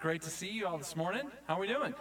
great 0.00 0.22
to 0.22 0.30
see 0.30 0.48
you 0.48 0.66
all 0.66 0.78
this 0.78 0.96
morning. 0.96 1.30
How 1.46 1.56
are 1.56 1.60
we 1.60 1.66
doing? 1.66 1.94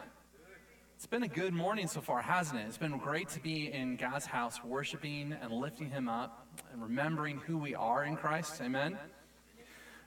It's 0.96 1.06
been 1.06 1.24
a 1.24 1.28
good 1.28 1.54
morning 1.54 1.86
so 1.86 2.00
far, 2.00 2.22
hasn't 2.22 2.58
it? 2.58 2.64
It's 2.64 2.78
been 2.78 2.98
great 2.98 3.28
to 3.30 3.42
be 3.42 3.74
in 3.74 3.98
God's 3.98 4.26
house, 4.26 4.64
worshiping 4.64 5.36
and 5.42 5.52
lifting 5.52 5.90
Him 5.90 6.08
up 6.08 6.48
and 6.72 6.82
remembering 6.82 7.40
who 7.40 7.58
we 7.58 7.76
are 7.76 8.06
in 8.06 8.16
Christ. 8.16 8.62
Amen. 8.62 8.98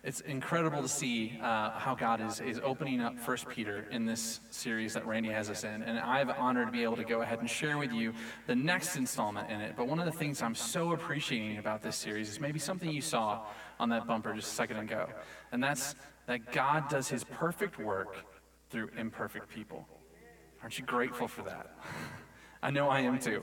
It's 0.02 0.20
incredible 0.20 0.80
to 0.80 0.88
see 0.88 1.38
uh, 1.42 1.72
how 1.72 1.94
God 1.94 2.22
is, 2.22 2.40
is 2.40 2.60
opening 2.64 3.02
up 3.02 3.18
First 3.20 3.46
Peter 3.46 3.86
in 3.90 4.06
this 4.06 4.40
series 4.50 4.94
that 4.94 5.06
Randy 5.06 5.28
has 5.28 5.50
us 5.50 5.62
in. 5.62 5.82
And 5.82 5.98
I 5.98 6.18
have 6.18 6.28
the 6.28 6.36
honor 6.36 6.64
to 6.64 6.72
be 6.72 6.82
able 6.84 6.96
to 6.96 7.04
go 7.04 7.20
ahead 7.20 7.40
and 7.40 7.48
share 7.48 7.76
with 7.76 7.92
you 7.92 8.14
the 8.46 8.56
next 8.56 8.96
installment 8.96 9.50
in 9.50 9.60
it. 9.60 9.74
But 9.76 9.86
one 9.86 9.98
of 9.98 10.06
the 10.06 10.12
things 10.12 10.40
I'm 10.40 10.54
so 10.54 10.92
appreciating 10.92 11.58
about 11.58 11.82
this 11.82 11.96
series 11.96 12.30
is 12.30 12.40
maybe 12.40 12.58
something 12.58 12.90
you 12.90 13.02
saw 13.02 13.42
on 13.78 13.90
that 13.90 14.06
bumper 14.06 14.32
just 14.32 14.50
a 14.50 14.54
second 14.54 14.78
ago. 14.78 15.10
And 15.52 15.62
that's 15.62 15.94
that 16.26 16.52
God 16.52 16.88
does 16.88 17.08
his 17.08 17.24
perfect 17.24 17.78
work 17.78 18.16
through 18.70 18.90
imperfect 18.96 19.48
people. 19.48 19.86
Aren't 20.62 20.78
you 20.78 20.84
grateful 20.84 21.28
for 21.28 21.42
that? 21.42 21.76
I 22.62 22.70
know 22.70 22.88
I 22.88 23.00
am 23.00 23.18
too, 23.18 23.42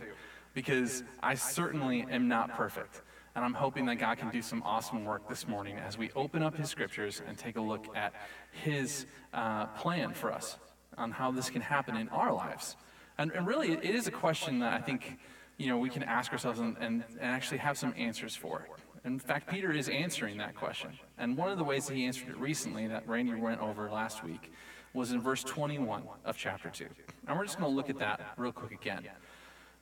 because 0.53 1.03
I 1.21 1.35
certainly 1.35 2.05
am 2.09 2.27
not 2.27 2.55
perfect. 2.55 3.01
And 3.35 3.45
I'm 3.45 3.53
hoping 3.53 3.85
that 3.85 3.95
God 3.95 4.17
can 4.17 4.31
do 4.31 4.41
some 4.41 4.63
awesome 4.63 5.05
work 5.05 5.29
this 5.29 5.47
morning 5.47 5.77
as 5.77 5.97
we 5.97 6.09
open 6.15 6.41
up 6.41 6.55
His 6.55 6.69
scriptures 6.69 7.21
and 7.27 7.37
take 7.37 7.57
a 7.57 7.61
look 7.61 7.85
at 7.95 8.13
His 8.51 9.05
uh, 9.33 9.67
plan 9.67 10.13
for 10.13 10.31
us 10.31 10.57
on 10.97 11.11
how 11.11 11.31
this 11.31 11.49
can 11.49 11.61
happen 11.61 11.95
in 11.95 12.09
our 12.09 12.33
lives. 12.33 12.75
And, 13.17 13.31
and 13.31 13.45
really, 13.45 13.71
it 13.73 13.83
is 13.83 14.07
a 14.07 14.11
question 14.11 14.59
that 14.59 14.73
I 14.73 14.81
think 14.81 15.19
you 15.59 15.67
know, 15.67 15.77
we 15.77 15.89
can 15.89 16.03
ask 16.03 16.31
ourselves 16.31 16.59
and, 16.59 16.75
and, 16.79 17.03
and 17.19 17.21
actually 17.21 17.57
have 17.57 17.77
some 17.77 17.93
answers 17.97 18.35
for. 18.35 18.65
In 19.03 19.19
fact, 19.19 19.49
Peter 19.49 19.71
is 19.71 19.89
answering 19.89 20.37
that 20.37 20.55
question. 20.55 20.97
And 21.19 21.37
one 21.37 21.49
of 21.49 21.57
the 21.57 21.63
ways 21.63 21.85
that 21.87 21.95
he 21.95 22.05
answered 22.05 22.29
it 22.29 22.37
recently, 22.37 22.87
that 22.87 23.07
Randy 23.07 23.35
went 23.35 23.61
over 23.61 23.89
last 23.91 24.23
week, 24.23 24.51
was 24.93 25.11
in 25.11 25.21
verse 25.21 25.43
21 25.43 26.03
of 26.25 26.37
chapter 26.37 26.69
2. 26.69 26.85
And 27.27 27.37
we're 27.37 27.45
just 27.45 27.59
going 27.59 27.69
to 27.69 27.75
look 27.75 27.89
at 27.89 27.99
that 27.99 28.21
real 28.37 28.51
quick 28.51 28.71
again. 28.71 29.03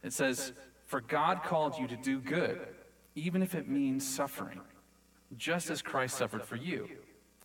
It 0.03 0.11
says, 0.11 0.51
For 0.85 0.99
God 0.99 1.43
called 1.43 1.77
you 1.77 1.87
to 1.87 1.95
do 1.95 2.19
good 2.19 2.59
even 3.17 3.41
if 3.41 3.55
it 3.55 3.67
means 3.67 4.07
suffering, 4.07 4.61
just 5.35 5.71
as 5.71 5.81
Christ 5.81 6.17
suffered 6.17 6.43
for 6.43 6.55
you. 6.55 6.87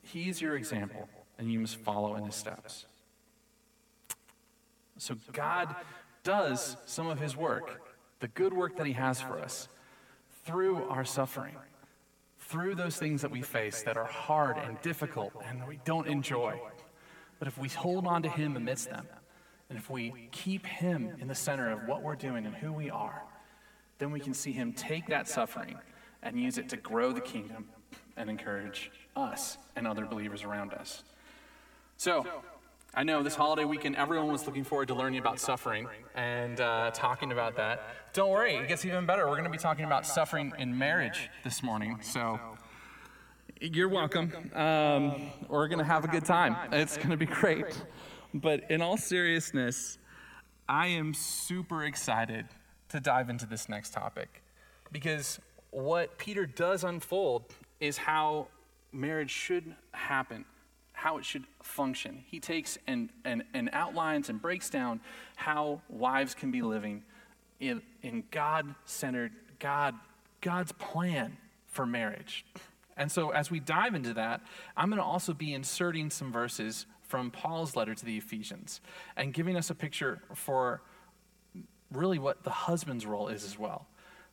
He 0.02 0.28
is 0.28 0.40
your 0.40 0.54
example, 0.54 1.08
and 1.38 1.50
you 1.50 1.60
must 1.60 1.76
follow 1.76 2.14
in 2.16 2.26
his 2.26 2.34
steps. 2.34 2.84
So 4.98 5.16
God 5.32 5.74
does 6.24 6.76
some 6.84 7.06
of 7.06 7.18
his 7.18 7.38
work, 7.38 7.80
the 8.20 8.28
good 8.28 8.52
work 8.52 8.76
that 8.76 8.86
he 8.86 8.92
has 8.92 9.22
for 9.22 9.38
us, 9.38 9.68
through 10.44 10.84
our 10.90 11.06
suffering, 11.06 11.56
through 12.52 12.74
those 12.74 12.98
things 12.98 13.22
that 13.22 13.30
we 13.30 13.40
face 13.40 13.82
that 13.82 13.96
are 13.96 14.04
hard 14.04 14.58
and 14.58 14.78
difficult 14.82 15.32
and 15.48 15.58
that 15.58 15.66
we 15.66 15.80
don't 15.86 16.06
enjoy. 16.06 16.60
But 17.38 17.48
if 17.48 17.56
we 17.56 17.70
hold 17.70 18.06
on 18.06 18.22
to 18.24 18.28
him 18.28 18.56
amidst 18.56 18.90
them, 18.90 19.06
and 19.70 19.78
if 19.78 19.88
we 19.88 20.28
keep 20.32 20.66
him 20.66 21.16
in 21.18 21.28
the 21.28 21.34
center 21.34 21.70
of 21.70 21.88
what 21.88 22.02
we're 22.02 22.14
doing 22.14 22.44
and 22.44 22.54
who 22.54 22.70
we 22.70 22.90
are, 22.90 23.22
then 23.96 24.12
we 24.12 24.20
can 24.20 24.34
see 24.34 24.52
him 24.52 24.74
take 24.74 25.06
that 25.06 25.26
suffering 25.26 25.78
and 26.22 26.38
use 26.38 26.58
it 26.58 26.68
to 26.68 26.76
grow 26.76 27.10
the 27.10 27.22
kingdom 27.22 27.70
and 28.18 28.28
encourage 28.28 28.90
us 29.16 29.56
and 29.74 29.86
other 29.86 30.04
believers 30.04 30.44
around 30.44 30.74
us. 30.74 31.04
So, 31.96 32.26
I 32.94 33.04
know 33.04 33.22
this 33.22 33.34
holiday 33.34 33.64
weekend, 33.64 33.96
everyone 33.96 34.30
was 34.30 34.46
looking 34.46 34.64
forward 34.64 34.88
to 34.88 34.94
learning 34.94 35.18
about 35.18 35.40
suffering 35.40 35.88
and 36.14 36.60
uh, 36.60 36.90
talking 36.92 37.32
about 37.32 37.56
that. 37.56 38.12
Don't 38.12 38.28
worry, 38.28 38.56
it 38.56 38.68
gets 38.68 38.84
even 38.84 39.06
better. 39.06 39.24
We're 39.24 39.32
going 39.32 39.44
to 39.44 39.50
be 39.50 39.56
talking 39.56 39.86
about 39.86 40.06
suffering 40.06 40.52
in 40.58 40.76
marriage 40.76 41.30
this 41.42 41.62
morning. 41.62 42.00
So, 42.02 42.38
you're 43.62 43.88
welcome. 43.88 44.50
Um, 44.54 45.30
we're 45.48 45.68
going 45.68 45.78
to 45.78 45.86
have 45.86 46.04
a 46.04 46.08
good 46.08 46.26
time. 46.26 46.54
It's 46.70 46.98
going 46.98 47.08
to 47.08 47.16
be 47.16 47.24
great. 47.24 47.64
But 48.34 48.70
in 48.70 48.82
all 48.82 48.98
seriousness, 48.98 49.96
I 50.68 50.88
am 50.88 51.14
super 51.14 51.84
excited 51.84 52.44
to 52.90 53.00
dive 53.00 53.30
into 53.30 53.46
this 53.46 53.70
next 53.70 53.94
topic 53.94 54.42
because 54.90 55.40
what 55.70 56.18
Peter 56.18 56.44
does 56.44 56.84
unfold 56.84 57.54
is 57.80 57.96
how 57.96 58.48
marriage 58.92 59.30
should 59.30 59.74
happen, 59.92 60.44
how 61.02 61.18
it 61.18 61.24
should 61.24 61.42
function. 61.60 62.22
He 62.28 62.38
takes 62.38 62.78
and, 62.86 63.10
and, 63.24 63.42
and 63.52 63.68
outlines 63.72 64.28
and 64.28 64.40
breaks 64.40 64.70
down 64.70 65.00
how 65.34 65.80
wives 65.88 66.32
can 66.32 66.52
be 66.52 66.62
living 66.62 67.02
in, 67.58 67.82
in 68.02 68.22
God 68.30 68.76
centered, 68.84 69.32
God, 69.58 69.96
God's 70.40 70.70
plan 70.70 71.38
for 71.66 71.84
marriage. 71.84 72.46
And 72.96 73.10
so, 73.10 73.30
as 73.30 73.50
we 73.50 73.58
dive 73.58 73.96
into 73.96 74.14
that, 74.14 74.42
I'm 74.76 74.90
going 74.90 74.98
to 74.98 75.04
also 75.04 75.32
be 75.32 75.52
inserting 75.54 76.08
some 76.08 76.30
verses 76.30 76.86
from 77.02 77.32
Paul's 77.32 77.74
letter 77.74 77.96
to 77.96 78.04
the 78.04 78.16
Ephesians 78.16 78.80
and 79.16 79.34
giving 79.34 79.56
us 79.56 79.70
a 79.70 79.74
picture 79.74 80.22
for 80.36 80.82
really 81.90 82.20
what 82.20 82.44
the 82.44 82.50
husband's 82.50 83.06
role 83.06 83.26
is 83.26 83.42
as 83.42 83.58
well. 83.58 83.88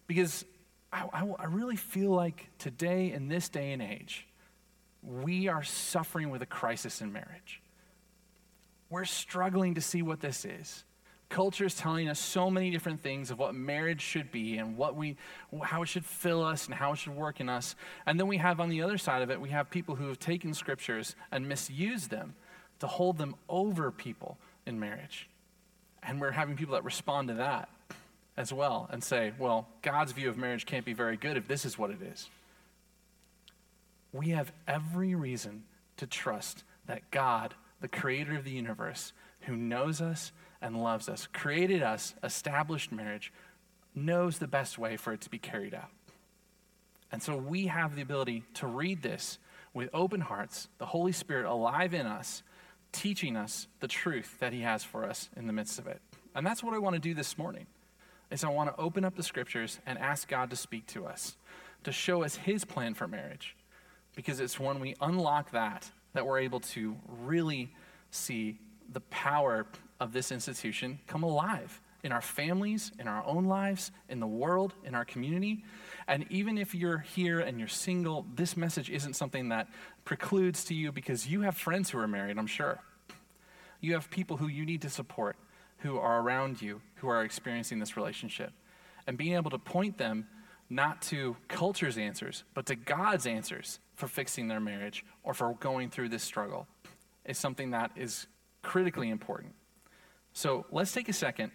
Because 0.06 0.46
I, 0.94 1.06
I, 1.12 1.34
I 1.40 1.46
really 1.46 1.78
feel 1.78 2.12
like 2.12 2.52
today, 2.60 3.12
in 3.12 3.28
this 3.28 3.50
day 3.50 3.72
and 3.72 3.82
age, 3.82 4.28
we 5.04 5.48
are 5.48 5.64
suffering 5.64 6.30
with 6.30 6.42
a 6.42 6.46
crisis 6.46 7.02
in 7.02 7.14
marriage. 7.14 7.62
We're 8.90 9.06
struggling 9.06 9.76
to 9.76 9.82
see 9.82 10.02
what 10.02 10.20
this 10.20 10.46
is. 10.46 10.84
Culture 11.30 11.66
is 11.66 11.76
telling 11.76 12.10
us 12.10 12.20
so 12.20 12.50
many 12.50 12.72
different 12.72 13.04
things 13.04 13.30
of 13.30 13.38
what 13.38 13.54
marriage 13.54 14.02
should 14.02 14.32
be 14.32 14.58
and 14.58 14.76
what 14.76 14.96
we, 14.96 15.16
how 15.62 15.84
it 15.84 15.86
should 15.86 16.04
fill 16.04 16.44
us 16.44 16.66
and 16.66 16.74
how 16.74 16.94
it 16.94 16.96
should 16.98 17.16
work 17.16 17.40
in 17.40 17.50
us. 17.50 17.76
And 18.08 18.20
then 18.20 18.26
we 18.26 18.38
have 18.38 18.60
on 18.60 18.70
the 18.70 18.82
other 18.82 18.98
side 18.98 19.22
of 19.22 19.30
it, 19.30 19.40
we 19.40 19.50
have 19.50 19.70
people 19.70 19.96
who 19.96 20.08
have 20.08 20.20
taken 20.20 20.56
scriptures 20.56 21.16
and 21.32 21.48
misused 21.48 22.10
them 22.10 22.34
to 22.80 22.88
hold 22.88 23.20
them 23.20 23.36
over 23.48 23.92
people 23.92 24.38
in 24.66 24.80
marriage. 24.80 25.30
And 26.02 26.20
we're 26.20 26.32
having 26.32 26.56
people 26.56 26.74
that 26.74 26.84
respond 26.84 27.28
to 27.28 27.36
that 27.36 27.70
as 28.36 28.52
well 28.52 28.90
and 28.92 29.04
say, 29.04 29.34
well, 29.38 29.68
God's 29.84 30.14
view 30.14 30.30
of 30.30 30.38
marriage 30.38 30.66
can't 30.66 30.86
be 30.86 30.94
very 30.94 31.18
good 31.18 31.38
if 31.38 31.48
this 31.48 31.64
is 31.64 31.78
what 31.78 31.92
it 31.92 32.02
is. 32.02 32.30
We 34.12 34.30
have 34.30 34.52
every 34.68 35.16
reason 35.16 35.64
to 35.98 36.08
trust 36.08 36.64
that 36.88 37.12
God, 37.12 37.54
the 37.82 37.88
creator 37.88 38.36
of 38.36 38.44
the 38.44 38.52
universe, 38.52 39.14
who 39.42 39.56
knows 39.56 40.02
us 40.02 40.32
and 40.62 40.82
loves 40.82 41.08
us, 41.08 41.28
created 41.32 41.82
us, 41.82 42.16
established 42.24 42.92
marriage, 42.92 43.32
knows 43.96 44.40
the 44.40 44.48
best 44.48 44.78
way 44.78 44.98
for 44.98 45.14
it 45.14 45.22
to 45.22 45.30
be 45.30 45.38
carried 45.38 45.74
out. 45.74 45.90
And 47.12 47.22
so 47.22 47.36
we 47.36 47.68
have 47.68 47.96
the 47.96 48.02
ability 48.02 48.44
to 48.56 48.68
read 48.68 49.02
this 49.02 49.40
with 49.74 49.90
open 49.94 50.22
hearts, 50.22 50.68
the 50.78 50.86
Holy 50.86 51.12
Spirit 51.12 51.46
alive 51.46 51.94
in 51.94 52.06
us, 52.06 52.44
teaching 52.92 53.36
us 53.36 53.68
the 53.80 53.88
truth 53.88 54.38
that 54.40 54.54
he 54.54 54.62
has 54.62 54.84
for 54.84 55.06
us 55.06 55.30
in 55.36 55.48
the 55.48 55.54
midst 55.54 55.80
of 55.80 55.88
it. 55.88 56.02
And 56.36 56.46
that's 56.46 56.64
what 56.64 56.74
I 56.74 56.80
want 56.80 56.96
to 56.96 57.00
do 57.00 57.14
this 57.14 57.38
morning. 57.38 57.68
Is 58.32 58.44
I 58.44 58.50
want 58.50 58.70
to 58.70 58.80
open 58.82 59.06
up 59.06 59.16
the 59.16 59.24
scriptures 59.24 59.80
and 59.88 59.98
ask 59.98 60.28
God 60.28 60.52
to 60.52 60.56
speak 60.56 60.86
to 60.88 61.06
us, 61.08 61.36
to 61.84 61.92
show 61.92 62.24
us 62.24 62.36
his 62.36 62.64
plan 62.64 62.94
for 62.94 63.08
marriage. 63.08 63.56
Because 64.20 64.42
it's 64.42 64.60
when 64.60 64.82
we 64.82 64.96
unlock 65.00 65.52
that 65.52 65.90
that 66.12 66.28
we're 66.28 66.40
able 66.40 66.60
to 66.60 66.98
really 67.22 67.74
see 68.12 68.60
the 68.92 69.00
power 69.00 69.66
of 70.02 70.12
this 70.12 70.34
institution 70.34 71.00
come 71.08 71.24
alive 71.24 71.80
in 72.04 72.12
our 72.12 72.20
families, 72.20 72.92
in 73.00 73.08
our 73.08 73.26
own 73.26 73.46
lives, 73.46 73.94
in 74.10 74.20
the 74.20 74.28
world, 74.28 74.74
in 74.84 74.94
our 74.94 75.06
community. 75.06 75.64
And 76.06 76.26
even 76.30 76.58
if 76.58 76.76
you're 76.76 76.98
here 76.98 77.40
and 77.40 77.60
you're 77.60 77.70
single, 77.70 78.26
this 78.36 78.58
message 78.58 78.90
isn't 78.90 79.14
something 79.16 79.48
that 79.50 79.70
precludes 80.04 80.66
to 80.66 80.74
you 80.74 80.92
because 80.92 81.26
you 81.26 81.40
have 81.44 81.56
friends 81.56 81.90
who 81.90 81.98
are 82.00 82.08
married, 82.08 82.38
I'm 82.38 82.46
sure. 82.46 82.82
You 83.80 83.94
have 83.94 84.10
people 84.10 84.36
who 84.36 84.50
you 84.50 84.66
need 84.66 84.82
to 84.82 84.90
support, 84.90 85.38
who 85.78 85.98
are 85.98 86.20
around 86.20 86.62
you, 86.62 86.82
who 86.96 87.08
are 87.08 87.24
experiencing 87.24 87.80
this 87.80 87.96
relationship. 87.96 88.52
And 89.08 89.18
being 89.18 89.36
able 89.36 89.52
to 89.52 89.58
point 89.58 89.98
them 89.98 90.28
not 90.70 91.02
to 91.02 91.36
culture's 91.48 91.98
answers, 91.98 92.44
but 92.54 92.66
to 92.68 92.76
God's 92.76 93.26
answers 93.26 93.80
for 93.96 94.08
fixing 94.08 94.48
their 94.48 94.60
marriage 94.60 95.04
or 95.24 95.34
for 95.34 95.54
going 95.56 95.90
through 95.90 96.10
this 96.10 96.24
struggle 96.24 96.68
is 97.26 97.38
something 97.38 97.72
that 97.72 97.92
is 97.96 98.28
critically 98.62 99.10
important. 99.10 99.54
So 100.34 100.66
let's 100.72 100.92
take 100.92 101.10
a 101.10 101.14
second 101.14 101.52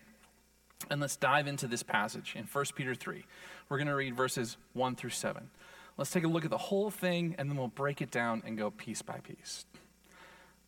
and 0.91 1.01
let's 1.01 1.17
dive 1.17 1.47
into 1.47 1.67
this 1.67 1.83
passage 1.83 2.35
in 2.37 2.45
1 2.45 2.65
Peter 2.75 2.95
3. 2.95 3.25
We're 3.69 3.79
going 3.79 3.89
to 3.89 3.95
read 3.95 4.15
verses 4.15 4.57
1 4.73 4.97
through 4.97 5.11
7. 5.11 5.49
Let's 5.97 6.11
take 6.11 6.25
a 6.25 6.29
look 6.29 6.45
at 6.45 6.51
the 6.51 6.59
whole 6.59 6.91
thing 6.91 7.37
and 7.39 7.49
then 7.49 7.57
we'll 7.57 7.69
break 7.69 8.03
it 8.03 8.11
down 8.11 8.43
and 8.45 8.59
go 8.59 8.71
piece 8.71 9.03
by 9.03 9.19
piece. 9.19 9.65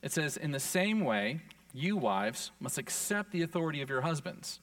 It 0.03 0.13
says, 0.13 0.37
In 0.37 0.53
the 0.53 0.61
same 0.61 1.01
way, 1.01 1.41
you 1.75 1.97
wives 1.97 2.53
must 2.61 2.79
accept 2.79 3.33
the 3.33 3.43
authority 3.43 3.83
of 3.83 3.91
your 3.91 4.03
husbands. 4.03 4.61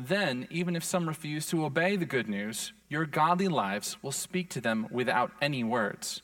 Then, 0.00 0.46
even 0.48 0.76
if 0.76 0.84
some 0.84 1.08
refuse 1.08 1.46
to 1.48 1.64
obey 1.64 1.96
the 1.96 2.06
good 2.06 2.28
news, 2.28 2.72
your 2.88 3.04
godly 3.04 3.48
lives 3.48 4.00
will 4.00 4.12
speak 4.12 4.48
to 4.50 4.60
them 4.60 4.86
without 4.92 5.32
any 5.42 5.64
words. 5.64 6.22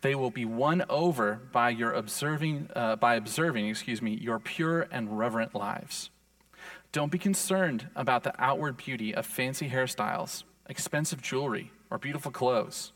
They 0.00 0.14
will 0.14 0.30
be 0.30 0.44
won 0.44 0.84
over 0.88 1.40
by 1.50 1.70
your 1.70 1.92
observing, 1.92 2.70
uh, 2.74 2.94
by 2.96 3.16
observing, 3.16 3.68
excuse 3.68 4.00
me, 4.00 4.12
your 4.12 4.38
pure 4.38 4.86
and 4.92 5.18
reverent 5.18 5.56
lives. 5.56 6.10
Don't 6.92 7.10
be 7.10 7.18
concerned 7.18 7.88
about 7.96 8.22
the 8.22 8.34
outward 8.42 8.76
beauty 8.76 9.12
of 9.12 9.26
fancy 9.26 9.68
hairstyles, 9.68 10.44
expensive 10.68 11.20
jewelry, 11.20 11.72
or 11.90 11.98
beautiful 11.98 12.30
clothes. 12.30 12.92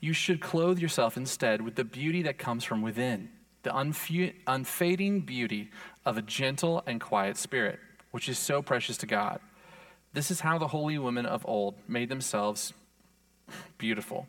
You 0.00 0.14
should 0.14 0.40
clothe 0.40 0.78
yourself 0.78 1.18
instead 1.18 1.60
with 1.60 1.74
the 1.74 1.84
beauty 1.84 2.22
that 2.22 2.38
comes 2.38 2.64
from 2.64 2.80
within 2.80 3.28
the 3.62 3.76
unfading 4.46 5.20
beauty 5.20 5.70
of 6.06 6.16
a 6.16 6.22
gentle 6.22 6.82
and 6.86 6.98
quiet 6.98 7.36
spirit, 7.36 7.78
which 8.10 8.26
is 8.26 8.38
so 8.38 8.62
precious 8.62 8.96
to 8.96 9.06
God. 9.06 9.38
This 10.12 10.30
is 10.30 10.40
how 10.40 10.58
the 10.58 10.68
holy 10.68 10.98
women 10.98 11.26
of 11.26 11.46
old 11.46 11.74
made 11.86 12.08
themselves 12.08 12.72
beautiful. 13.78 14.26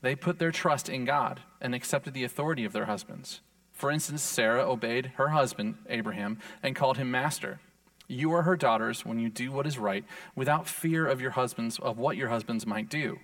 They 0.00 0.14
put 0.14 0.38
their 0.38 0.52
trust 0.52 0.88
in 0.88 1.04
God 1.04 1.40
and 1.60 1.74
accepted 1.74 2.14
the 2.14 2.24
authority 2.24 2.64
of 2.64 2.72
their 2.72 2.84
husbands. 2.84 3.40
For 3.72 3.90
instance, 3.90 4.22
Sarah 4.22 4.68
obeyed 4.68 5.12
her 5.16 5.28
husband, 5.28 5.76
Abraham, 5.88 6.38
and 6.62 6.76
called 6.76 6.98
him 6.98 7.10
master. 7.10 7.60
You 8.06 8.32
are 8.32 8.42
her 8.42 8.56
daughters 8.56 9.04
when 9.04 9.18
you 9.18 9.28
do 9.28 9.52
what 9.52 9.66
is 9.66 9.78
right, 9.78 10.04
without 10.34 10.66
fear 10.66 11.06
of 11.06 11.20
your 11.20 11.32
husbands, 11.32 11.78
of 11.78 11.98
what 11.98 12.16
your 12.16 12.28
husbands 12.28 12.66
might 12.66 12.88
do. 12.88 13.18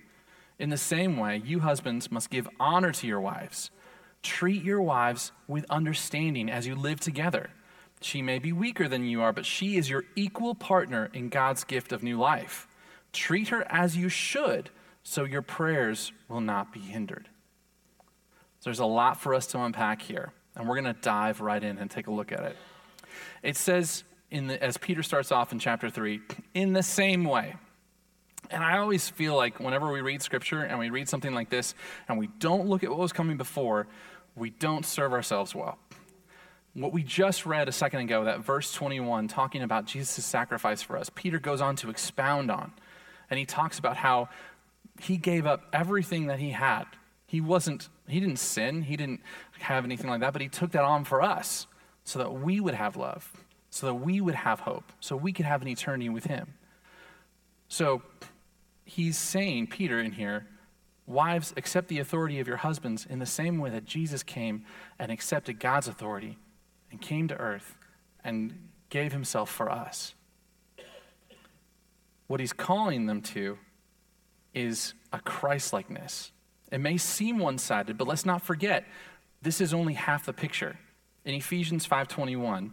In 0.59 0.69
the 0.69 0.77
same 0.77 1.17
way, 1.17 1.41
you 1.43 1.59
husbands 1.59 2.11
must 2.11 2.29
give 2.29 2.47
honor 2.59 2.91
to 2.91 3.07
your 3.07 3.19
wives. 3.19 3.71
Treat 4.21 4.63
your 4.63 4.81
wives 4.81 5.31
with 5.47 5.65
understanding 5.69 6.49
as 6.49 6.67
you 6.67 6.75
live 6.75 6.99
together. 6.99 7.49
She 8.05 8.21
may 8.21 8.37
be 8.37 8.53
weaker 8.53 8.87
than 8.87 9.07
you 9.07 9.23
are, 9.23 9.33
but 9.33 9.47
she 9.47 9.77
is 9.77 9.89
your 9.89 10.03
equal 10.15 10.53
partner 10.53 11.09
in 11.11 11.29
God's 11.29 11.63
gift 11.63 11.91
of 11.91 12.03
new 12.03 12.19
life. 12.19 12.67
Treat 13.13 13.47
her 13.47 13.65
as 13.67 13.97
you 13.97 14.09
should, 14.09 14.69
so 15.01 15.23
your 15.23 15.41
prayers 15.41 16.11
will 16.29 16.39
not 16.39 16.71
be 16.71 16.79
hindered. 16.79 17.27
So 18.59 18.65
there's 18.65 18.77
a 18.77 18.85
lot 18.85 19.19
for 19.19 19.33
us 19.33 19.47
to 19.47 19.59
unpack 19.59 20.03
here, 20.03 20.31
and 20.55 20.69
we're 20.69 20.79
going 20.79 20.93
to 20.93 21.01
dive 21.01 21.41
right 21.41 21.63
in 21.63 21.79
and 21.79 21.89
take 21.89 22.05
a 22.05 22.11
look 22.11 22.31
at 22.31 22.43
it. 22.43 22.55
It 23.41 23.57
says, 23.57 24.03
in 24.29 24.45
the, 24.45 24.63
as 24.63 24.77
Peter 24.77 25.01
starts 25.01 25.31
off 25.31 25.51
in 25.51 25.57
chapter 25.57 25.89
3, 25.89 26.21
in 26.53 26.73
the 26.73 26.83
same 26.83 27.23
way. 27.23 27.55
And 28.51 28.63
I 28.63 28.77
always 28.77 29.09
feel 29.09 29.35
like 29.35 29.59
whenever 29.59 29.91
we 29.91 30.01
read 30.01 30.21
scripture 30.21 30.61
and 30.61 30.77
we 30.77 30.91
read 30.91 31.09
something 31.09 31.33
like 31.33 31.49
this 31.49 31.73
and 32.07 32.19
we 32.19 32.27
don't 32.37 32.67
look 32.67 32.83
at 32.83 32.91
what 32.91 32.99
was 32.99 33.13
coming 33.13 33.37
before, 33.37 33.87
we 34.35 34.51
don't 34.51 34.85
serve 34.85 35.11
ourselves 35.11 35.55
well. 35.55 35.79
What 36.75 36.91
we 36.91 37.03
just 37.03 37.45
read 37.45 37.69
a 37.69 37.71
second 37.71 38.01
ago, 38.01 38.25
that 38.25 38.41
verse 38.41 38.73
21, 38.73 39.29
talking 39.29 39.61
about 39.61 39.85
Jesus' 39.85 40.25
sacrifice 40.25 40.81
for 40.81 40.97
us, 40.97 41.09
Peter 41.15 41.39
goes 41.39 41.61
on 41.61 41.77
to 41.77 41.89
expound 41.89 42.51
on. 42.51 42.73
And 43.29 43.39
he 43.39 43.45
talks 43.45 43.79
about 43.79 43.95
how 43.95 44.27
he 44.99 45.15
gave 45.15 45.45
up 45.45 45.63
everything 45.71 46.27
that 46.27 46.39
he 46.39 46.51
had. 46.51 46.83
He 47.27 47.39
wasn't, 47.39 47.87
he 48.09 48.19
didn't 48.19 48.39
sin, 48.39 48.81
he 48.81 48.97
didn't 48.97 49.21
have 49.59 49.85
anything 49.85 50.09
like 50.09 50.19
that, 50.19 50.33
but 50.33 50.41
he 50.41 50.49
took 50.49 50.71
that 50.71 50.83
on 50.83 51.05
for 51.05 51.21
us 51.21 51.65
so 52.03 52.19
that 52.19 52.33
we 52.33 52.59
would 52.59 52.75
have 52.75 52.97
love, 52.97 53.31
so 53.69 53.87
that 53.87 53.95
we 53.95 54.19
would 54.19 54.35
have 54.35 54.59
hope, 54.59 54.91
so 54.99 55.15
we 55.15 55.31
could 55.31 55.45
have 55.45 55.61
an 55.61 55.69
eternity 55.69 56.09
with 56.09 56.25
him. 56.25 56.55
So 57.69 58.01
he's 58.83 59.17
saying, 59.17 59.67
Peter 59.67 59.97
in 59.97 60.11
here, 60.11 60.45
wives, 61.07 61.53
accept 61.55 61.87
the 61.87 61.99
authority 61.99 62.41
of 62.41 62.49
your 62.49 62.57
husbands 62.57 63.07
in 63.09 63.19
the 63.19 63.25
same 63.25 63.59
way 63.59 63.69
that 63.69 63.85
Jesus 63.85 64.23
came 64.23 64.65
and 64.99 65.09
accepted 65.09 65.57
God's 65.59 65.87
authority 65.87 66.37
and 66.95 67.01
came 67.01 67.27
to 67.27 67.35
earth 67.35 67.75
and 68.23 68.69
gave 68.89 69.11
himself 69.11 69.49
for 69.49 69.69
us. 69.69 70.15
What 72.27 72.39
he's 72.39 72.53
calling 72.53 73.05
them 73.05 73.21
to 73.21 73.57
is 74.53 74.93
a 75.11 75.19
Christlikeness. 75.19 76.31
It 76.71 76.77
may 76.77 76.97
seem 76.97 77.37
one-sided, 77.37 77.97
but 77.97 78.07
let's 78.07 78.25
not 78.25 78.41
forget 78.41 78.85
this 79.41 79.59
is 79.59 79.73
only 79.73 79.93
half 79.93 80.25
the 80.25 80.31
picture. 80.31 80.79
In 81.25 81.35
Ephesians 81.35 81.85
5:21, 81.85 82.71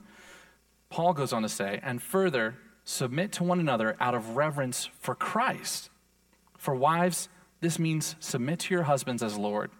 Paul 0.89 1.15
goes 1.15 1.33
on 1.33 1.43
to 1.43 1.49
say, 1.49 1.81
"And 1.83 2.01
further, 2.01 2.57
submit 2.85 3.33
to 3.33 3.45
one 3.45 3.59
another 3.59 3.97
out 3.99 4.15
of 4.15 4.37
reverence 4.37 4.87
for 5.01 5.17
Christ." 5.17 5.91
For 6.57 6.77
wives, 6.77 7.29
this 7.61 7.77
means 7.77 8.15
submit 8.21 8.61
to 8.61 8.75
your 8.75 8.85
husbands 8.85 9.21
as 9.21 9.37
Lord, 9.37 9.73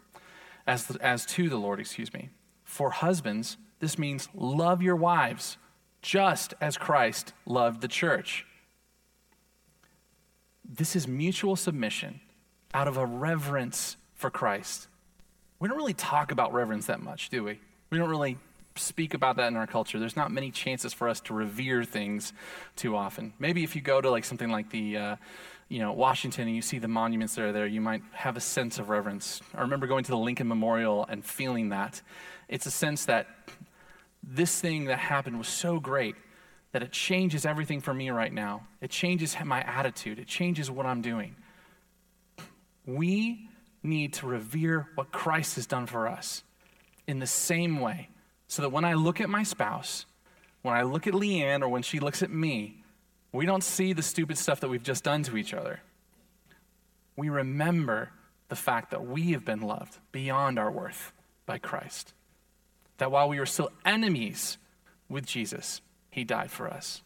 as, 0.67 0.97
as 0.97 1.25
to 1.27 1.49
the 1.49 1.59
Lord, 1.59 1.79
excuse 1.79 2.13
me. 2.13 2.31
For 2.65 2.91
husbands, 2.91 3.57
this 3.83 3.99
means 3.99 4.29
love 4.33 4.81
your 4.81 4.95
wives 4.95 5.59
just 6.03 6.55
as 6.61 6.77
Christ 6.77 7.33
loved 7.45 7.81
the 7.81 7.89
church. 7.89 8.47
This 10.65 10.95
is 10.95 11.09
mutual 11.09 11.57
submission 11.57 12.21
out 12.73 12.87
of 12.87 12.97
a 12.97 13.05
reverence 13.05 13.97
for 14.15 14.31
Christ. 14.31 14.87
We 15.59 15.69
don't 15.69 15.77
really 15.77 15.95
talk 15.95 16.31
about 16.31 16.53
reverence 16.53 16.87
that 16.87 17.03
much, 17.03 17.29
do 17.29 17.43
we? 17.43 17.59
We 17.91 17.99
don't 17.99 18.09
really 18.09 18.39
speak 18.77 19.15
about 19.15 19.35
that 19.39 19.49
in 19.49 19.57
our 19.57 19.67
culture. 19.67 19.99
There's 19.99 20.17
not 20.17 20.31
many 20.31 20.53
chances 20.53 20.93
for 20.93 21.09
us 21.09 21.21
to 21.23 21.35
revere 21.35 21.83
things 21.83 22.33
too 22.77 22.95
often. 22.95 23.33
Maybe 23.41 23.65
if 23.65 23.75
you 23.75 23.83
go 23.83 24.01
to 24.01 24.09
like 24.09 24.25
something 24.25 24.49
like 24.49 24.71
the, 24.71 24.97
uh, 24.97 25.17
you 25.69 25.81
know, 25.81 25.91
Washington 25.91 26.47
and 26.47 26.55
you 26.55 26.63
see 26.63 26.79
the 26.79 26.87
monuments 26.87 27.35
that 27.35 27.43
are 27.43 27.53
there, 27.53 27.67
you 27.67 27.81
might 27.81 28.03
have 28.13 28.37
a 28.37 28.41
sense 28.41 28.79
of 28.79 28.91
reverence. 28.91 29.41
I 29.57 29.63
remember 29.63 29.89
going 29.89 30.05
to 30.05 30.13
the 30.13 30.19
Lincoln 30.19 30.47
Memorial 30.47 31.05
and 31.09 31.25
feeling 31.25 31.71
that. 31.71 32.01
It's 32.49 32.67
a 32.67 32.71
sense 32.71 33.07
that 33.07 33.27
this 34.23 34.61
thing 34.61 34.87
that 34.87 34.99
happened 34.99 35.39
was 35.39 35.49
so 35.49 35.81
great 35.81 36.15
that 36.73 36.83
it 36.83 36.93
changes 36.93 37.45
everything 37.45 37.81
for 37.81 37.93
me 37.93 38.11
right 38.11 38.33
now. 38.33 38.67
It 38.81 38.91
changes 38.91 39.37
my 39.45 39.61
attitude, 39.63 40.19
it 40.19 40.27
changes 40.27 40.71
what 40.71 40.87
I'm 40.87 41.03
doing. 41.03 41.37
We 42.87 43.49
need 43.83 44.15
to 44.15 44.27
revere 44.27 44.89
what 44.95 45.13
Christ 45.13 45.57
has 45.57 45.67
done 45.67 45.87
for 45.87 46.09
us 46.09 46.43
in 47.07 47.19
the 47.19 47.27
same 47.27 47.81
way, 47.81 48.09
so 48.47 48.63
that 48.63 48.71
when 48.71 48.85
I 48.85 48.95
look 48.95 49.21
at 49.21 49.29
my 49.29 49.43
spouse, 49.43 50.07
when 50.63 50.75
I 50.75 50.83
look 50.83 51.07
at 51.07 51.15
Leanne, 51.15 51.63
or 51.63 51.69
when 51.69 51.83
she 51.83 51.99
looks 51.99 52.23
at 52.23 52.31
me, 52.31 52.83
we 53.33 53.45
don't 53.45 53.65
see 53.65 53.93
the 53.93 54.03
stupid 54.03 54.39
stuff 54.39 54.61
that 54.61 54.69
we've 54.69 54.83
just 54.83 55.05
done 55.05 55.23
to 55.25 55.37
each 55.37 55.53
other. 55.53 55.81
We 57.17 57.29
remember 57.29 58.11
the 58.49 58.57
fact 58.57 58.91
that 58.93 59.05
we 59.05 59.33
have 59.33 59.45
been 59.45 59.63
loved 59.63 59.99
beyond 60.13 60.59
our 60.59 60.71
worth 60.71 61.13
by 61.45 61.59
Christ 61.59 62.15
that 62.99 63.11
while 63.11 63.29
we 63.29 63.39
were 63.39 63.47
still 63.47 63.71
enemies 63.85 64.59
with 65.09 65.27
Jesus, 65.27 65.81
he 66.11 66.25
died 66.25 66.51
for 66.51 66.69
us. 66.69 67.03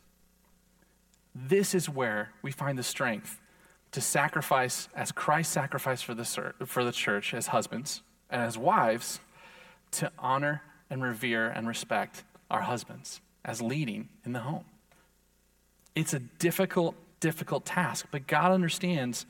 This 1.34 1.74
is 1.74 1.88
where 1.88 2.30
we 2.42 2.50
find 2.50 2.78
the 2.78 2.82
strength 2.82 3.40
to 3.92 4.00
sacrifice 4.00 4.88
as 4.94 5.12
Christ 5.12 5.52
sacrificed 5.52 6.04
for 6.04 6.14
the, 6.14 6.24
for 6.66 6.84
the 6.84 6.92
church 6.92 7.34
as 7.34 7.48
husbands 7.48 8.02
and 8.30 8.42
as 8.42 8.58
wives 8.58 9.20
to 9.92 10.10
honor 10.18 10.62
and 10.90 11.02
revere 11.02 11.48
and 11.48 11.66
respect 11.68 12.24
our 12.50 12.62
husbands 12.62 13.20
as 13.44 13.62
leading 13.62 14.08
in 14.24 14.32
the 14.32 14.40
home. 14.40 14.64
It's 15.94 16.12
a 16.12 16.18
difficult, 16.18 16.94
difficult 17.20 17.64
task, 17.64 18.06
but 18.10 18.26
God 18.26 18.52
understands 18.52 19.24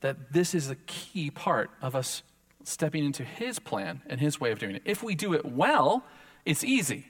that 0.00 0.32
this 0.32 0.54
is 0.54 0.70
a 0.70 0.76
key 0.86 1.30
part 1.30 1.70
of 1.80 1.94
us 1.94 2.22
stepping 2.64 3.04
into 3.04 3.24
His 3.24 3.58
plan 3.58 4.02
and 4.06 4.20
His 4.20 4.40
way 4.40 4.52
of 4.52 4.58
doing 4.58 4.76
it. 4.76 4.82
If 4.84 5.02
we 5.02 5.14
do 5.14 5.34
it 5.34 5.44
well, 5.44 6.04
it's 6.44 6.64
easy. 6.64 7.06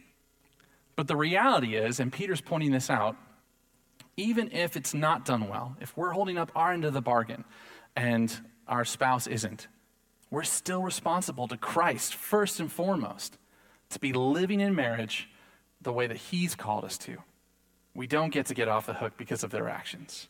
But 0.97 1.09
the 1.09 1.17
reality 1.17 1.77
is, 1.77 2.01
and 2.01 2.13
Peter's 2.13 2.41
pointing 2.41 2.73
this 2.73 2.91
out, 2.91 3.17
even 4.17 4.51
if 4.53 4.77
it's 4.77 4.93
not 4.93 5.25
done 5.25 5.49
well, 5.49 5.77
if 5.81 5.97
we're 5.97 6.11
holding 6.11 6.37
up 6.37 6.53
our 6.55 6.73
end 6.73 6.85
of 6.85 6.93
the 6.93 7.01
bargain 7.01 7.45
and 7.97 8.37
our 8.69 8.85
spouse 8.85 9.27
isn't, 9.27 9.69
we're 10.31 10.43
still 10.43 10.83
responsible 10.83 11.49
to 11.49 11.57
Christ 11.57 12.15
first 12.15 12.61
and 12.61 12.71
foremost 12.71 13.39
to 13.91 13.99
be 13.99 14.13
living 14.13 14.61
in 14.61 14.75
marriage 14.75 15.29
the 15.81 15.93
way 15.93 16.07
that 16.07 16.17
He's 16.17 16.55
called 16.55 16.85
us 16.85 16.99
to. 16.99 17.19
We 17.95 18.07
don't 18.07 18.33
get 18.33 18.47
to 18.47 18.55
get 18.55 18.69
off 18.69 18.87
the 18.87 18.95
hook 18.95 19.15
because 19.17 19.43
of 19.43 19.51
their 19.51 19.69
actions, 19.69 20.29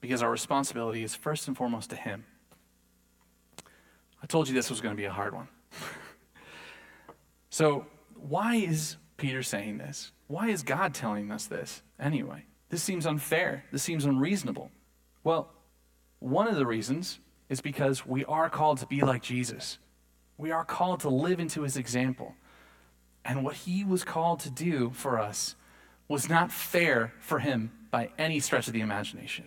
because 0.00 0.22
our 0.22 0.30
responsibility 0.30 1.02
is 1.02 1.14
first 1.14 1.48
and 1.48 1.56
foremost 1.56 1.90
to 1.90 1.96
Him. 1.96 2.24
I 4.22 4.26
told 4.26 4.48
you 4.48 4.54
this 4.54 4.70
was 4.70 4.80
going 4.80 4.94
to 4.94 5.00
be 5.00 5.06
a 5.06 5.12
hard 5.12 5.34
one. 5.34 5.48
so, 7.50 7.86
why 8.14 8.56
is 8.56 8.96
Peter 9.16 9.42
saying 9.42 9.78
this? 9.78 10.12
Why 10.26 10.48
is 10.48 10.62
God 10.62 10.94
telling 10.94 11.30
us 11.30 11.46
this 11.46 11.82
anyway? 11.98 12.44
This 12.68 12.82
seems 12.82 13.06
unfair. 13.06 13.64
This 13.70 13.82
seems 13.82 14.04
unreasonable. 14.04 14.70
Well, 15.22 15.50
one 16.18 16.48
of 16.48 16.56
the 16.56 16.66
reasons 16.66 17.20
is 17.48 17.60
because 17.60 18.06
we 18.06 18.24
are 18.24 18.50
called 18.50 18.78
to 18.78 18.86
be 18.86 19.02
like 19.02 19.22
Jesus. 19.22 19.78
We 20.36 20.50
are 20.50 20.64
called 20.64 21.00
to 21.00 21.08
live 21.08 21.38
into 21.38 21.62
his 21.62 21.76
example. 21.76 22.34
And 23.24 23.44
what 23.44 23.56
he 23.56 23.84
was 23.84 24.04
called 24.04 24.40
to 24.40 24.50
do 24.50 24.90
for 24.90 25.18
us 25.18 25.54
was 26.08 26.28
not 26.28 26.52
fair 26.52 27.12
for 27.18 27.38
him 27.38 27.72
by 27.90 28.10
any 28.18 28.40
stretch 28.40 28.66
of 28.66 28.72
the 28.72 28.80
imagination. 28.80 29.46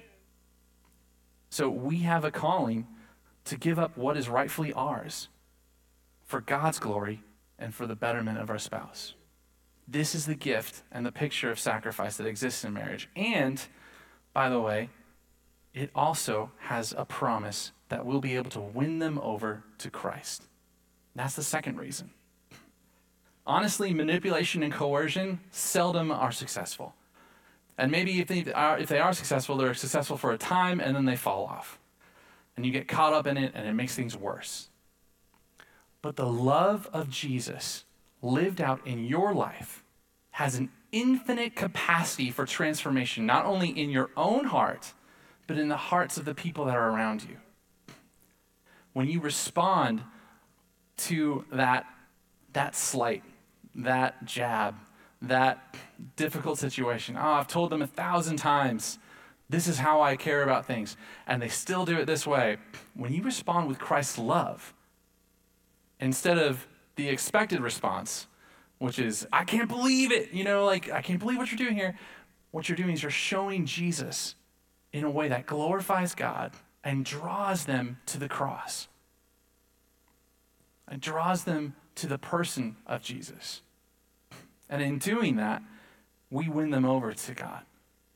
So 1.50 1.70
we 1.70 2.00
have 2.00 2.24
a 2.24 2.32
calling 2.32 2.88
to 3.46 3.58
give 3.58 3.80
up 3.80 3.98
what 3.98 4.18
is 4.18 4.30
rightfully 4.30 4.74
ours 4.74 5.28
for 6.26 6.42
God's 6.42 6.80
glory 6.80 7.24
and 7.58 7.74
for 7.74 7.88
the 7.88 7.96
betterment 7.96 8.38
of 8.38 8.50
our 8.50 8.60
spouse. 8.60 9.16
This 9.88 10.14
is 10.14 10.28
the 10.28 10.36
gift 10.36 10.84
and 10.92 11.06
the 11.06 11.12
picture 11.12 11.50
of 11.50 11.60
sacrifice 11.60 12.18
that 12.18 12.28
exists 12.28 12.64
in 12.64 12.74
marriage. 12.74 13.10
And, 13.16 13.62
by 14.34 14.50
the 14.50 14.62
way, 14.62 14.90
it 15.74 15.90
also 15.96 16.52
has 16.60 16.94
a 16.96 17.06
promise 17.06 17.72
that 17.90 18.06
we'll 18.06 18.22
be 18.22 18.36
able 18.36 18.52
to 18.52 18.60
win 18.60 19.00
them 19.00 19.20
over 19.24 19.64
to 19.80 19.90
Christ. 19.90 20.44
That's 21.16 21.36
the 21.36 21.44
second 21.44 21.80
reason. 21.80 22.12
Honestly, 23.48 23.94
manipulation 23.94 24.62
and 24.62 24.72
coercion 24.72 25.40
seldom 25.50 26.12
are 26.12 26.32
successful. 26.32 26.94
And 27.80 27.92
maybe 27.92 28.20
if 28.20 28.28
they 28.28 28.52
are, 28.54 28.78
if 28.78 28.90
they 28.90 29.00
are 29.00 29.14
successful, 29.14 29.58
they're 29.58 29.74
successful 29.74 30.18
for 30.18 30.32
a 30.32 30.38
time 30.38 30.80
and 30.80 30.96
then 30.96 31.06
they 31.06 31.16
fall 31.16 31.46
off 31.46 31.80
and 32.60 32.66
you 32.66 32.74
get 32.74 32.90
caught 32.90 33.14
up 33.14 33.26
in 33.26 33.38
it 33.38 33.54
and 33.56 33.66
it 33.66 33.72
makes 33.72 33.96
things 33.96 34.18
worse. 34.18 34.68
But 36.02 36.18
the 36.18 36.26
love 36.26 36.90
of 36.92 37.10
Jesus 37.10 37.86
lived 38.22 38.60
out 38.60 38.86
in 38.86 39.06
your 39.06 39.34
life 39.34 39.82
has 40.32 40.56
an 40.56 40.70
infinite 40.92 41.56
capacity 41.56 42.30
for 42.32 42.46
transformation, 42.46 43.26
not 43.26 43.46
only 43.46 43.70
in 43.70 43.90
your 43.90 44.10
own 44.18 44.44
heart, 44.44 44.92
but 45.48 45.58
in 45.58 45.70
the 45.70 45.78
hearts 45.78 46.18
of 46.18 46.26
the 46.26 46.36
people 46.36 46.66
that 46.66 46.76
are 46.76 46.90
around 46.90 47.24
you. 47.24 47.38
When 48.92 49.08
you 49.08 49.22
respond 49.22 50.04
to 50.98 51.46
that, 51.54 51.86
that 52.52 52.76
slight, 52.76 53.24
that 53.74 54.26
jab, 54.26 54.76
that 55.22 55.78
difficult 56.18 56.60
situation, 56.60 57.16
oh, 57.18 57.22
I've 57.22 57.48
told 57.48 57.70
them 57.70 57.82
a 57.82 57.88
thousand 57.88 58.36
times, 58.36 59.00
this 59.50 59.68
is 59.68 59.80
how 59.80 60.02
I 60.02 60.16
care 60.16 60.44
about 60.44 60.66
things, 60.66 60.96
and 61.26 61.42
they 61.42 61.48
still 61.48 61.86
do 61.86 61.98
it 61.98 62.06
this 62.06 62.28
way. 62.28 62.58
When 62.94 63.14
you 63.14 63.24
respond 63.24 63.68
with 63.68 63.80
Christ's 63.80 64.20
love, 64.20 64.74
instead 66.00 66.38
of 66.38 66.68
the 66.96 67.10
expected 67.10 67.60
response, 67.60 68.28
which 68.78 69.00
is, 69.00 69.28
I 69.32 69.44
can't 69.44 69.68
believe 69.68 70.12
it. 70.12 70.32
You 70.32 70.44
know, 70.44 70.66
like, 70.66 70.92
I 70.92 71.02
can't 71.02 71.20
believe 71.20 71.38
what 71.38 71.52
you're 71.52 71.58
doing 71.58 71.76
here. 71.76 71.98
What 72.52 72.70
you're 72.70 72.76
doing 72.76 72.92
is 72.92 73.04
you're 73.04 73.12
showing 73.12 73.66
Jesus 73.66 74.36
in 74.94 75.04
a 75.04 75.10
way 75.10 75.28
that 75.28 75.46
glorifies 75.46 76.16
God 76.16 76.54
and 76.84 77.06
draws 77.06 77.66
them 77.66 77.98
to 78.08 78.18
the 78.18 78.30
cross. 78.30 78.88
And 80.88 81.02
draws 81.02 81.44
them 81.44 81.76
to 81.96 82.08
the 82.08 82.18
person 82.18 82.78
of 82.88 83.04
Jesus. 83.04 83.62
And 84.70 84.82
in 84.82 84.98
doing 84.98 85.36
that, 85.36 85.62
we 86.32 86.48
win 86.48 86.70
them 86.70 86.86
over 86.86 87.14
to 87.14 87.34
God. 87.34 87.64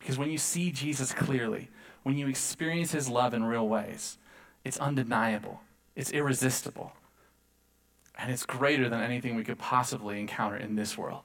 Because 0.03 0.17
when 0.17 0.29
you 0.29 0.37
see 0.37 0.69
Jesus 0.69 1.13
clearly, 1.13 1.69
when 2.03 2.17
you 2.17 2.27
experience 2.27 2.91
his 2.91 3.07
love 3.07 3.33
in 3.33 3.45
real 3.45 3.69
ways, 3.69 4.17
it's 4.65 4.77
undeniable, 4.77 5.61
it's 5.95 6.11
irresistible. 6.11 6.91
And 8.17 8.29
it's 8.29 8.45
greater 8.45 8.89
than 8.89 8.99
anything 8.99 9.35
we 9.35 9.45
could 9.45 9.57
possibly 9.57 10.19
encounter 10.19 10.57
in 10.57 10.75
this 10.75 10.97
world. 10.97 11.21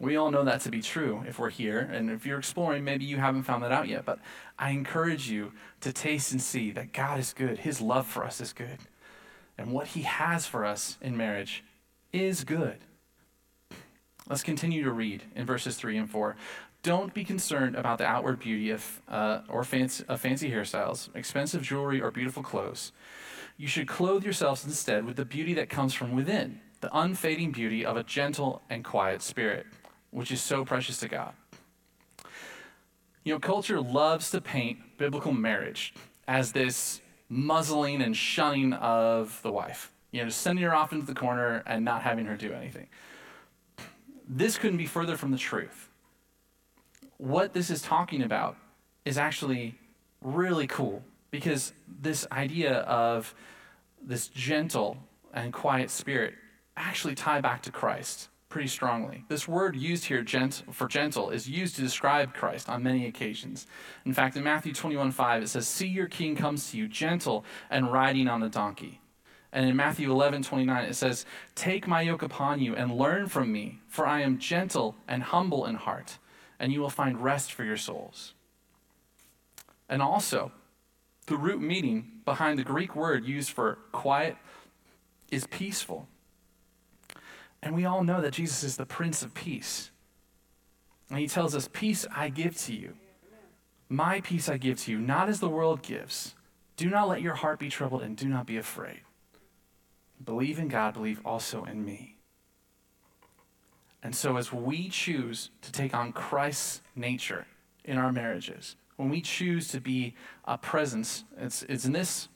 We 0.00 0.16
all 0.16 0.30
know 0.30 0.44
that 0.44 0.62
to 0.62 0.70
be 0.70 0.80
true 0.80 1.22
if 1.28 1.38
we're 1.38 1.50
here. 1.50 1.78
And 1.78 2.10
if 2.10 2.24
you're 2.24 2.38
exploring, 2.38 2.84
maybe 2.84 3.04
you 3.04 3.18
haven't 3.18 3.42
found 3.42 3.62
that 3.62 3.70
out 3.70 3.86
yet. 3.86 4.06
But 4.06 4.18
I 4.58 4.70
encourage 4.70 5.28
you 5.28 5.52
to 5.82 5.92
taste 5.92 6.32
and 6.32 6.40
see 6.40 6.72
that 6.72 6.94
God 6.94 7.20
is 7.20 7.34
good. 7.34 7.58
His 7.58 7.82
love 7.82 8.06
for 8.06 8.24
us 8.24 8.40
is 8.40 8.54
good. 8.54 8.78
And 9.58 9.72
what 9.72 9.88
He 9.88 10.02
has 10.02 10.46
for 10.46 10.64
us 10.64 10.96
in 11.02 11.18
marriage 11.18 11.62
is 12.14 12.44
good. 12.44 12.78
Let's 14.28 14.42
continue 14.42 14.82
to 14.84 14.90
read 14.90 15.22
in 15.34 15.44
verses 15.44 15.76
3 15.76 15.98
and 15.98 16.10
4. 16.10 16.34
Don't 16.84 17.14
be 17.14 17.24
concerned 17.24 17.76
about 17.76 17.96
the 17.96 18.04
outward 18.04 18.38
beauty 18.38 18.68
of, 18.68 19.00
uh, 19.08 19.40
or 19.48 19.64
fancy, 19.64 20.04
of 20.06 20.20
fancy 20.20 20.50
hairstyles, 20.50 21.08
expensive 21.16 21.62
jewelry, 21.62 21.98
or 21.98 22.10
beautiful 22.10 22.42
clothes. 22.42 22.92
You 23.56 23.66
should 23.66 23.88
clothe 23.88 24.22
yourselves 24.22 24.66
instead 24.66 25.06
with 25.06 25.16
the 25.16 25.24
beauty 25.24 25.54
that 25.54 25.70
comes 25.70 25.94
from 25.94 26.14
within, 26.14 26.60
the 26.82 26.94
unfading 26.94 27.52
beauty 27.52 27.86
of 27.86 27.96
a 27.96 28.02
gentle 28.02 28.60
and 28.68 28.84
quiet 28.84 29.22
spirit, 29.22 29.64
which 30.10 30.30
is 30.30 30.42
so 30.42 30.62
precious 30.62 30.98
to 30.98 31.08
God. 31.08 31.32
You 33.24 33.32
know, 33.32 33.40
culture 33.40 33.80
loves 33.80 34.30
to 34.32 34.42
paint 34.42 34.98
biblical 34.98 35.32
marriage 35.32 35.94
as 36.28 36.52
this 36.52 37.00
muzzling 37.30 38.02
and 38.02 38.14
shunning 38.14 38.74
of 38.74 39.40
the 39.42 39.50
wife. 39.50 39.90
You 40.10 40.22
know, 40.22 40.28
sending 40.28 40.62
her 40.66 40.74
off 40.74 40.92
into 40.92 41.06
the 41.06 41.14
corner 41.14 41.62
and 41.64 41.82
not 41.82 42.02
having 42.02 42.26
her 42.26 42.36
do 42.36 42.52
anything. 42.52 42.88
This 44.28 44.58
couldn't 44.58 44.76
be 44.76 44.86
further 44.86 45.16
from 45.16 45.30
the 45.30 45.38
truth. 45.38 45.88
What 47.18 47.52
this 47.52 47.70
is 47.70 47.82
talking 47.82 48.22
about 48.22 48.56
is 49.04 49.18
actually 49.18 49.78
really 50.20 50.66
cool 50.66 51.02
because 51.30 51.72
this 52.00 52.26
idea 52.32 52.78
of 52.80 53.34
this 54.02 54.28
gentle 54.28 54.96
and 55.32 55.52
quiet 55.52 55.90
spirit 55.90 56.34
actually 56.76 57.14
tie 57.14 57.40
back 57.40 57.62
to 57.62 57.72
Christ 57.72 58.28
pretty 58.48 58.68
strongly. 58.68 59.24
This 59.28 59.48
word 59.48 59.74
used 59.74 60.04
here 60.04 60.22
gent, 60.22 60.62
for 60.70 60.86
gentle 60.86 61.30
is 61.30 61.48
used 61.48 61.74
to 61.74 61.82
describe 61.82 62.34
Christ 62.34 62.68
on 62.68 62.84
many 62.84 63.06
occasions. 63.06 63.66
In 64.06 64.12
fact, 64.12 64.36
in 64.36 64.44
Matthew 64.44 64.72
21 64.72 65.10
5, 65.10 65.42
it 65.42 65.48
says, 65.48 65.66
See 65.66 65.88
your 65.88 66.06
king 66.06 66.36
comes 66.36 66.70
to 66.70 66.76
you, 66.76 66.86
gentle 66.86 67.44
and 67.68 67.92
riding 67.92 68.28
on 68.28 68.44
a 68.44 68.48
donkey. 68.48 69.00
And 69.52 69.66
in 69.68 69.74
Matthew 69.76 70.10
11 70.10 70.42
29, 70.42 70.84
it 70.84 70.94
says, 70.94 71.26
Take 71.56 71.88
my 71.88 72.02
yoke 72.02 72.22
upon 72.22 72.60
you 72.60 72.76
and 72.76 72.96
learn 72.96 73.26
from 73.26 73.50
me, 73.52 73.80
for 73.88 74.06
I 74.06 74.20
am 74.20 74.38
gentle 74.38 74.94
and 75.08 75.22
humble 75.22 75.66
in 75.66 75.74
heart, 75.74 76.18
and 76.58 76.72
you 76.72 76.80
will 76.80 76.90
find 76.90 77.22
rest 77.22 77.52
for 77.52 77.64
your 77.64 77.76
souls. 77.76 78.34
And 79.88 80.00
also, 80.00 80.52
the 81.26 81.36
root 81.36 81.60
meaning 81.60 82.20
behind 82.24 82.58
the 82.58 82.64
Greek 82.64 82.94
word 82.94 83.24
used 83.24 83.50
for 83.50 83.78
quiet 83.92 84.36
is 85.30 85.46
peaceful. 85.46 86.08
And 87.62 87.74
we 87.74 87.84
all 87.84 88.04
know 88.04 88.20
that 88.20 88.34
Jesus 88.34 88.62
is 88.62 88.76
the 88.76 88.86
Prince 88.86 89.22
of 89.22 89.34
Peace. 89.34 89.90
And 91.08 91.18
he 91.18 91.26
tells 91.26 91.54
us, 91.54 91.68
Peace 91.72 92.06
I 92.14 92.28
give 92.28 92.56
to 92.62 92.74
you. 92.74 92.94
My 93.88 94.20
peace 94.20 94.48
I 94.48 94.56
give 94.56 94.80
to 94.80 94.90
you, 94.90 94.98
not 94.98 95.28
as 95.28 95.40
the 95.40 95.48
world 95.48 95.82
gives. 95.82 96.34
Do 96.76 96.90
not 96.90 97.08
let 97.08 97.22
your 97.22 97.34
heart 97.34 97.58
be 97.58 97.68
troubled 97.68 98.02
and 98.02 98.16
do 98.16 98.28
not 98.28 98.46
be 98.46 98.56
afraid. 98.56 99.00
Believe 100.22 100.58
in 100.58 100.68
God, 100.68 100.94
believe 100.94 101.20
also 101.24 101.64
in 101.64 101.84
me. 101.84 102.13
And 104.04 104.14
so, 104.14 104.36
as 104.36 104.52
we 104.52 104.90
choose 104.90 105.48
to 105.62 105.72
take 105.72 105.94
on 105.94 106.12
Christ's 106.12 106.82
nature 106.94 107.46
in 107.86 107.96
our 107.96 108.12
marriages, 108.12 108.76
when 108.96 109.08
we 109.08 109.22
choose 109.22 109.68
to 109.68 109.80
be 109.80 110.14
a 110.44 110.58
presence, 110.58 111.24
it's, 111.38 111.62
it's 111.64 111.86
in 111.86 111.92
this, 111.92 112.28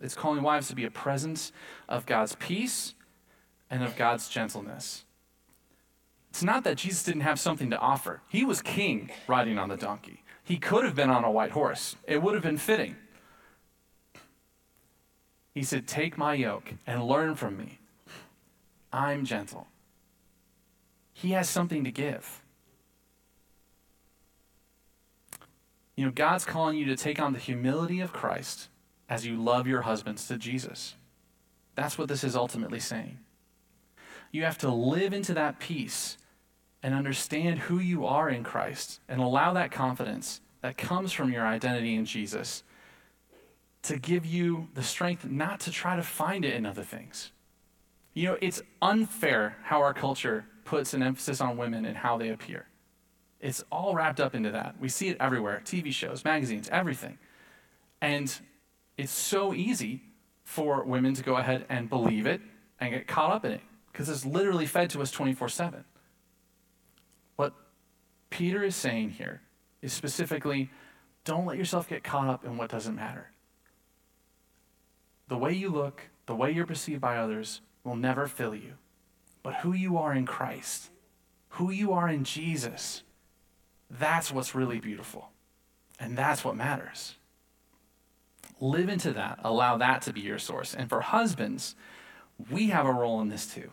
it's 0.00 0.14
calling 0.14 0.44
wives 0.44 0.68
to 0.68 0.76
be 0.76 0.84
a 0.84 0.90
presence 0.92 1.50
of 1.88 2.06
God's 2.06 2.36
peace 2.36 2.94
and 3.68 3.82
of 3.82 3.96
God's 3.96 4.28
gentleness. 4.28 5.04
It's 6.30 6.44
not 6.44 6.62
that 6.64 6.76
Jesus 6.76 7.02
didn't 7.02 7.22
have 7.22 7.40
something 7.40 7.70
to 7.70 7.78
offer. 7.78 8.22
He 8.28 8.44
was 8.44 8.62
king 8.62 9.10
riding 9.26 9.58
on 9.58 9.68
the 9.68 9.76
donkey. 9.76 10.22
He 10.44 10.56
could 10.56 10.84
have 10.84 10.94
been 10.94 11.10
on 11.10 11.24
a 11.24 11.30
white 11.30 11.50
horse, 11.50 11.96
it 12.06 12.22
would 12.22 12.34
have 12.34 12.44
been 12.44 12.58
fitting. 12.58 12.94
He 15.52 15.64
said, 15.64 15.88
Take 15.88 16.16
my 16.16 16.34
yoke 16.34 16.74
and 16.86 17.04
learn 17.04 17.34
from 17.34 17.58
me. 17.58 17.80
I'm 18.92 19.24
gentle. 19.24 19.66
He 21.12 21.30
has 21.32 21.48
something 21.48 21.84
to 21.84 21.90
give. 21.90 22.42
You 25.96 26.06
know, 26.06 26.10
God's 26.10 26.44
calling 26.44 26.78
you 26.78 26.86
to 26.86 26.96
take 26.96 27.20
on 27.20 27.32
the 27.32 27.38
humility 27.38 28.00
of 28.00 28.12
Christ 28.12 28.68
as 29.08 29.26
you 29.26 29.36
love 29.36 29.66
your 29.66 29.82
husbands 29.82 30.26
to 30.28 30.36
Jesus. 30.36 30.94
That's 31.74 31.98
what 31.98 32.08
this 32.08 32.24
is 32.24 32.34
ultimately 32.34 32.80
saying. 32.80 33.18
You 34.30 34.44
have 34.44 34.58
to 34.58 34.70
live 34.70 35.12
into 35.12 35.34
that 35.34 35.58
peace 35.58 36.16
and 36.82 36.94
understand 36.94 37.60
who 37.60 37.78
you 37.78 38.06
are 38.06 38.28
in 38.28 38.42
Christ 38.42 39.00
and 39.08 39.20
allow 39.20 39.52
that 39.52 39.70
confidence 39.70 40.40
that 40.62 40.78
comes 40.78 41.12
from 41.12 41.30
your 41.30 41.46
identity 41.46 41.94
in 41.94 42.06
Jesus 42.06 42.62
to 43.82 43.98
give 43.98 44.24
you 44.24 44.68
the 44.74 44.82
strength 44.82 45.24
not 45.24 45.60
to 45.60 45.70
try 45.70 45.96
to 45.96 46.02
find 46.02 46.44
it 46.44 46.54
in 46.54 46.64
other 46.64 46.82
things. 46.82 47.32
You 48.14 48.28
know, 48.28 48.38
it's 48.40 48.62
unfair 48.80 49.56
how 49.64 49.80
our 49.80 49.94
culture 49.94 50.46
puts 50.64 50.94
an 50.94 51.02
emphasis 51.02 51.40
on 51.40 51.56
women 51.56 51.84
and 51.84 51.96
how 51.96 52.16
they 52.16 52.28
appear. 52.28 52.66
It's 53.40 53.64
all 53.72 53.94
wrapped 53.94 54.20
up 54.20 54.34
into 54.34 54.50
that. 54.52 54.76
We 54.80 54.88
see 54.88 55.08
it 55.08 55.16
everywhere 55.18 55.62
TV 55.64 55.92
shows, 55.92 56.24
magazines, 56.24 56.68
everything. 56.70 57.18
And 58.00 58.32
it's 58.96 59.12
so 59.12 59.52
easy 59.52 60.02
for 60.44 60.84
women 60.84 61.14
to 61.14 61.22
go 61.22 61.36
ahead 61.36 61.66
and 61.68 61.88
believe 61.88 62.26
it 62.26 62.40
and 62.78 62.92
get 62.92 63.06
caught 63.06 63.32
up 63.32 63.44
in 63.44 63.52
it 63.52 63.60
because 63.90 64.08
it's 64.08 64.24
literally 64.24 64.66
fed 64.66 64.90
to 64.90 65.02
us 65.02 65.10
24 65.10 65.48
7. 65.48 65.84
What 67.36 67.52
Peter 68.30 68.62
is 68.62 68.76
saying 68.76 69.10
here 69.10 69.42
is 69.82 69.92
specifically 69.92 70.70
don't 71.24 71.46
let 71.46 71.58
yourself 71.58 71.88
get 71.88 72.02
caught 72.02 72.28
up 72.28 72.44
in 72.44 72.56
what 72.56 72.70
doesn't 72.70 72.94
matter. 72.94 73.30
The 75.28 75.38
way 75.38 75.52
you 75.52 75.70
look, 75.70 76.02
the 76.26 76.34
way 76.34 76.50
you're 76.50 76.66
perceived 76.66 77.00
by 77.00 77.16
others 77.16 77.60
will 77.84 77.96
never 77.96 78.26
fill 78.26 78.54
you. 78.54 78.74
But 79.42 79.56
who 79.56 79.72
you 79.72 79.98
are 79.98 80.14
in 80.14 80.26
Christ, 80.26 80.90
who 81.50 81.70
you 81.70 81.92
are 81.92 82.08
in 82.08 82.24
Jesus, 82.24 83.02
that's 83.90 84.32
what's 84.32 84.54
really 84.54 84.80
beautiful. 84.80 85.30
And 85.98 86.16
that's 86.16 86.44
what 86.44 86.56
matters. 86.56 87.16
Live 88.60 88.88
into 88.88 89.12
that. 89.12 89.40
Allow 89.42 89.76
that 89.78 90.02
to 90.02 90.12
be 90.12 90.20
your 90.20 90.38
source. 90.38 90.74
And 90.74 90.88
for 90.88 91.00
husbands, 91.00 91.74
we 92.50 92.68
have 92.68 92.86
a 92.86 92.92
role 92.92 93.20
in 93.20 93.28
this 93.28 93.46
too. 93.46 93.70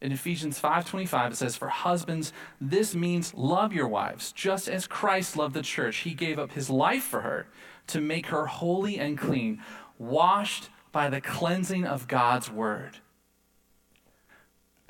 In 0.00 0.12
Ephesians 0.12 0.58
5:25 0.58 1.32
it 1.32 1.36
says 1.36 1.56
for 1.56 1.68
husbands 1.68 2.32
this 2.58 2.94
means 2.94 3.34
love 3.34 3.74
your 3.74 3.86
wives 3.86 4.32
just 4.32 4.66
as 4.66 4.86
Christ 4.86 5.36
loved 5.36 5.54
the 5.54 5.62
church 5.62 5.98
he 5.98 6.14
gave 6.14 6.38
up 6.38 6.52
his 6.52 6.70
life 6.70 7.02
for 7.02 7.20
her 7.20 7.46
to 7.88 8.00
make 8.00 8.26
her 8.26 8.46
holy 8.46 8.98
and 8.98 9.18
clean 9.18 9.62
washed 9.98 10.70
by 10.90 11.10
the 11.10 11.20
cleansing 11.20 11.86
of 11.86 12.08
God's 12.08 12.50
word. 12.50 12.98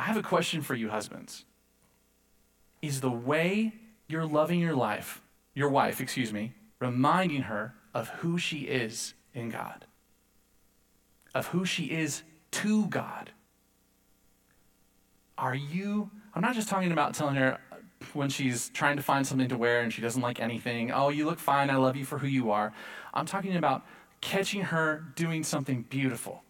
I 0.00 0.04
have 0.04 0.16
a 0.16 0.22
question 0.22 0.62
for 0.62 0.74
you 0.74 0.88
husbands. 0.88 1.44
Is 2.80 3.02
the 3.02 3.10
way 3.10 3.74
you're 4.08 4.24
loving 4.24 4.58
your 4.58 4.74
life, 4.74 5.20
your 5.52 5.68
wife, 5.68 6.00
excuse 6.00 6.32
me, 6.32 6.54
reminding 6.78 7.42
her 7.42 7.74
of 7.92 8.08
who 8.08 8.38
she 8.38 8.60
is 8.60 9.12
in 9.34 9.50
God, 9.50 9.84
of 11.34 11.48
who 11.48 11.66
she 11.66 11.84
is 11.84 12.22
to 12.52 12.86
God. 12.86 13.32
Are 15.36 15.54
you, 15.54 16.10
I'm 16.34 16.40
not 16.40 16.54
just 16.54 16.70
talking 16.70 16.92
about 16.92 17.12
telling 17.12 17.34
her 17.34 17.58
when 18.14 18.30
she's 18.30 18.70
trying 18.70 18.96
to 18.96 19.02
find 19.02 19.26
something 19.26 19.50
to 19.50 19.58
wear 19.58 19.82
and 19.82 19.92
she 19.92 20.00
doesn't 20.00 20.22
like 20.22 20.40
anything, 20.40 20.90
oh, 20.92 21.10
you 21.10 21.26
look 21.26 21.38
fine, 21.38 21.68
I 21.68 21.76
love 21.76 21.94
you 21.94 22.06
for 22.06 22.16
who 22.16 22.26
you 22.26 22.50
are. 22.50 22.72
I'm 23.12 23.26
talking 23.26 23.54
about 23.54 23.84
catching 24.22 24.62
her 24.62 25.04
doing 25.14 25.44
something 25.44 25.82
beautiful 25.90 26.42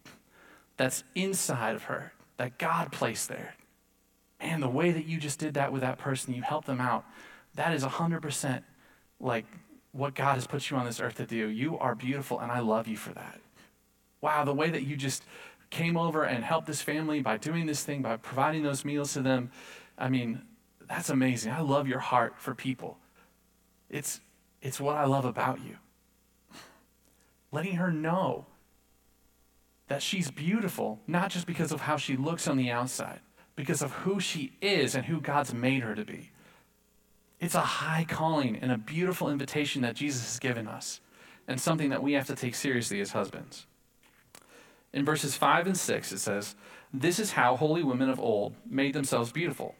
that's 0.77 1.03
inside 1.17 1.75
of 1.75 1.83
her, 1.85 2.13
that 2.41 2.57
God 2.57 2.91
placed 2.91 3.29
there. 3.29 3.55
And 4.41 4.63
the 4.63 4.69
way 4.69 4.93
that 4.93 5.05
you 5.05 5.19
just 5.19 5.39
did 5.39 5.53
that 5.55 5.75
with 5.75 5.83
that 5.83 5.99
person, 5.99 6.33
you 6.33 6.41
helped 6.41 6.67
them 6.67 6.81
out, 6.81 7.05
that 7.55 7.75
is 7.75 7.85
100% 7.85 8.63
like 9.21 9.45
what 9.93 10.15
God 10.15 10.37
has 10.37 10.47
put 10.47 10.71
you 10.71 10.79
on 10.79 10.87
this 10.87 11.01
earth 11.01 11.17
to 11.17 11.27
do. 11.27 11.49
You 11.49 11.77
are 11.77 11.95
beautiful, 11.95 12.41
and 12.41 12.51
I 12.51 12.61
love 12.61 12.89
you 12.89 12.97
for 12.97 13.13
that. 13.13 13.41
Wow, 14.23 14.45
the 14.45 14.55
way 14.55 14.71
that 14.71 14.85
you 14.85 14.97
just 14.97 15.23
came 15.69 15.99
over 15.99 16.25
and 16.25 16.43
helped 16.43 16.67
this 16.67 16.81
family 16.81 17.21
by 17.21 17.37
doing 17.37 17.67
this 17.67 17.85
thing, 17.85 18.01
by 18.01 18.17
providing 18.17 18.63
those 18.63 18.87
meals 18.87 19.13
to 19.13 19.21
them. 19.21 19.51
I 19.99 20.09
mean, 20.09 20.41
that's 20.89 21.11
amazing. 21.11 21.53
I 21.53 21.61
love 21.61 21.87
your 21.87 21.99
heart 21.99 22.37
for 22.39 22.55
people. 22.55 22.97
It's, 23.91 24.19
it's 24.63 24.81
what 24.81 24.97
I 24.97 25.05
love 25.05 25.27
about 25.27 25.61
you. 25.63 25.77
Letting 27.53 27.75
her 27.75 27.93
know 27.93 28.47
that 29.91 30.03
she's 30.03 30.31
beautiful, 30.31 31.01
not 31.09 31.33
just 31.33 31.49
because 31.49 31.73
of 31.73 31.81
how 31.81 31.97
she 31.97 32.17
looks 32.17 32.47
on 32.47 32.57
the 32.57 32.71
outside, 32.71 33.19
because 33.57 33.83
of 33.83 33.91
who 33.91 34.21
she 34.21 34.53
is 34.63 34.95
and 34.95 35.05
who 35.07 35.21
God's 35.21 35.53
made 35.53 35.83
her 35.83 35.97
to 35.97 36.05
be. 36.05 36.31
It's 37.41 37.57
a 37.57 37.61
high 37.61 38.07
calling 38.09 38.57
and 38.63 38.71
a 38.71 38.79
beautiful 38.79 39.29
invitation 39.29 39.83
that 39.83 39.97
Jesus 39.97 40.23
has 40.23 40.39
given 40.39 40.69
us, 40.69 41.01
and 41.49 41.61
something 41.61 41.91
that 41.91 42.05
we 42.05 42.13
have 42.13 42.29
to 42.29 42.37
take 42.37 42.55
seriously 42.55 43.01
as 43.01 43.11
husbands. 43.11 43.67
In 44.93 45.05
verses 45.05 45.35
5 45.35 45.67
and 45.67 45.77
6, 45.77 46.13
it 46.13 46.21
says, 46.21 46.55
This 46.95 47.19
is 47.19 47.33
how 47.33 47.57
holy 47.57 47.83
women 47.83 48.11
of 48.11 48.21
old 48.21 48.55
made 48.65 48.93
themselves 48.93 49.33
beautiful. 49.33 49.75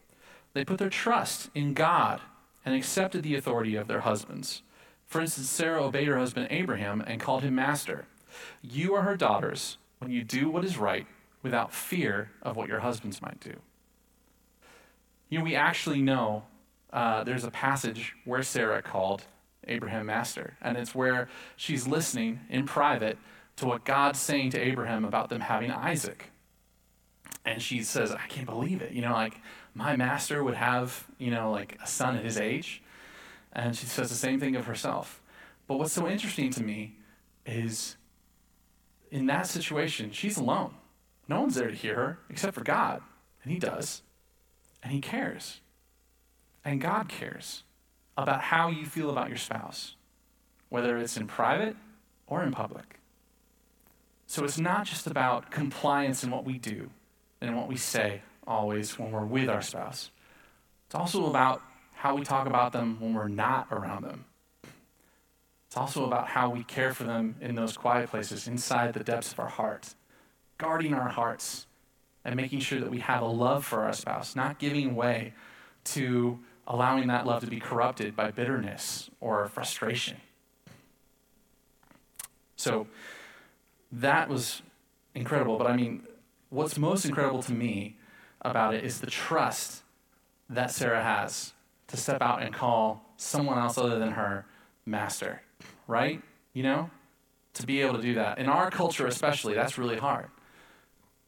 They 0.55 0.65
put 0.65 0.79
their 0.79 0.91
trust 0.91 1.51
in 1.55 1.73
God 1.73 2.21
and 2.65 2.75
accepted 2.75 3.23
the 3.23 3.37
authority 3.37 3.77
of 3.77 3.87
their 3.87 4.01
husbands. 4.01 4.63
For 5.07 5.21
instance, 5.21 5.49
Sarah 5.49 5.85
obeyed 5.85 6.09
her 6.09 6.19
husband 6.19 6.49
Abraham 6.51 7.01
and 7.01 7.21
called 7.21 7.45
him 7.45 7.55
master. 7.55 8.07
You 8.61 8.95
are 8.95 9.03
her 9.03 9.17
daughters 9.17 9.79
when 10.01 10.11
you 10.11 10.25
do 10.25 10.51
what 10.51 10.65
is 10.65 10.77
right 10.77 11.07
without 11.43 11.73
fear 11.73 12.31
of 12.43 12.57
what 12.57 12.69
your 12.69 12.81
husbands 12.81 13.23
might 13.23 13.41
do. 13.41 13.55
You 15.29 15.39
know, 15.39 15.45
we 15.45 15.55
actually 15.55 16.03
know 16.03 16.45
uh, 16.93 17.23
there's 17.25 17.45
a 17.45 17.51
passage 17.51 18.15
where 18.25 18.43
Sarah 18.43 18.83
called 18.83 19.25
Abraham 19.69 20.07
master, 20.07 20.57
and 20.61 20.77
it's 20.77 20.95
where 20.95 21.29
she's 21.57 21.87
listening 21.87 22.41
in 22.49 22.67
private 22.67 23.17
to 23.57 23.67
what 23.67 23.85
God's 23.85 24.19
saying 24.19 24.51
to 24.51 24.59
Abraham 24.59 25.05
about 25.05 25.29
them 25.29 25.41
having 25.41 25.71
Isaac. 25.71 26.31
And 27.45 27.63
she 27.63 27.83
says, 27.83 28.11
I 28.11 28.27
can't 28.27 28.47
believe 28.47 28.83
it. 28.83 28.93
You 28.93 29.03
know, 29.03 29.13
like 29.13 29.41
my 29.75 29.97
master 29.97 30.43
would 30.43 30.55
have, 30.55 31.07
you 31.19 31.31
know, 31.31 31.51
like 31.51 31.79
a 31.83 31.87
son 31.87 32.17
at 32.17 32.25
his 32.25 32.39
age. 32.39 32.83
And 33.53 33.77
she 33.77 33.87
says 33.87 34.09
the 34.09 34.17
same 34.17 34.41
thing 34.41 34.57
of 34.57 34.67
herself. 34.67 35.21
But 35.67 35.79
what's 35.79 35.93
so 35.93 36.09
interesting 36.09 36.51
to 36.53 36.63
me 36.63 36.97
is 37.47 37.97
in 39.11 39.27
that 39.27 39.47
situation, 39.47 40.13
she's 40.13 40.37
alone. 40.37 40.75
No 41.29 41.41
one's 41.41 41.55
there 41.55 41.69
to 41.69 41.75
hear 41.75 41.95
her 41.95 42.19
except 42.29 42.55
for 42.55 42.65
God. 42.65 43.03
And 43.43 43.53
He 43.53 43.59
does. 43.59 44.03
And 44.83 44.93
He 44.93 45.01
cares. 45.01 45.61
And 46.65 46.81
God 46.81 47.09
cares 47.09 47.63
about 48.17 48.43
how 48.43 48.69
you 48.69 48.85
feel 48.85 49.11
about 49.11 49.29
your 49.29 49.39
spouse, 49.39 49.95
whether 50.69 50.99
it's 50.99 51.17
in 51.17 51.27
private 51.27 51.77
or 52.27 52.43
in 52.43 52.53
public. 52.53 53.01
So 54.27 54.45
it's 54.45 54.59
not 54.59 54.87
just 54.87 55.07
about 55.07 55.51
compliance 55.51 56.23
in 56.23 56.31
what 56.31 56.45
we 56.45 56.59
do 56.59 56.91
and 57.41 57.57
what 57.57 57.69
we 57.69 57.77
say 57.77 58.23
always 58.47 58.99
when 58.99 59.11
we're 59.11 59.25
with 59.25 59.49
our 59.49 59.63
spouse. 59.63 60.11
It's 60.87 60.95
also 60.95 61.27
about 61.27 61.63
how 61.95 62.15
we 62.15 62.25
talk 62.25 62.47
about 62.47 62.73
them 62.73 62.97
when 63.01 63.15
we're 63.15 63.29
not 63.29 63.69
around 63.71 64.05
them. 64.05 64.25
It's 65.71 65.77
also 65.77 66.05
about 66.05 66.27
how 66.27 66.51
we 66.51 66.65
care 66.65 66.93
for 66.93 67.05
them 67.05 67.37
in 67.41 67.55
those 67.55 67.77
quiet 67.77 68.11
places 68.11 68.49
inside 68.49 68.93
the 68.93 69.05
depths 69.05 69.31
of 69.31 69.39
our 69.39 69.47
hearts, 69.47 69.95
guarding 70.59 70.93
our 70.95 71.11
hearts 71.11 71.69
and 72.25 72.35
making 72.35 72.59
sure 72.59 72.81
that 72.81 72.91
we 72.91 72.99
have 72.99 73.23
a 73.23 73.29
love 73.29 73.65
for 73.65 73.85
our 73.85 73.93
spouse, 73.93 74.35
not 74.35 74.59
giving 74.59 74.97
way 74.97 75.33
to 75.85 76.41
allowing 76.67 77.07
that 77.07 77.25
love 77.25 77.45
to 77.45 77.47
be 77.47 77.61
corrupted 77.61 78.17
by 78.17 78.33
bitterness 78.33 79.11
or 79.21 79.47
frustration. 79.47 80.17
So 82.57 82.89
that 83.93 84.29
was 84.29 84.63
incredible. 85.15 85.57
But 85.57 85.69
I 85.69 85.77
mean, 85.77 86.03
what's 86.49 86.79
most 86.79 87.05
incredible 87.05 87.45
to 87.45 87.53
me 87.53 87.97
about 88.43 88.75
it 88.75 88.83
is 88.83 89.01
the 89.01 89.07
trust 89.07 89.85
that 90.49 90.73
Sarah 90.73 91.05
has 91.05 91.53
to 91.87 91.97
step 91.97 92.21
out 92.21 92.43
and 92.43 92.53
call 92.53 93.05
someone 93.17 93.57
else 93.57 93.79
other 93.79 94.01
than 94.01 94.11
her 94.11 94.47
master, 94.85 95.43
right? 95.91 96.23
You 96.53 96.63
know? 96.63 96.91
To 97.55 97.67
be 97.67 97.81
able 97.83 97.97
to 97.97 98.03
do 98.03 98.15
that. 98.15 98.39
In 98.39 98.47
our 98.47 98.71
culture, 98.71 99.07
especially, 99.07 99.55
that's 99.55 99.77
really 99.77 99.99
hard. 99.99 100.29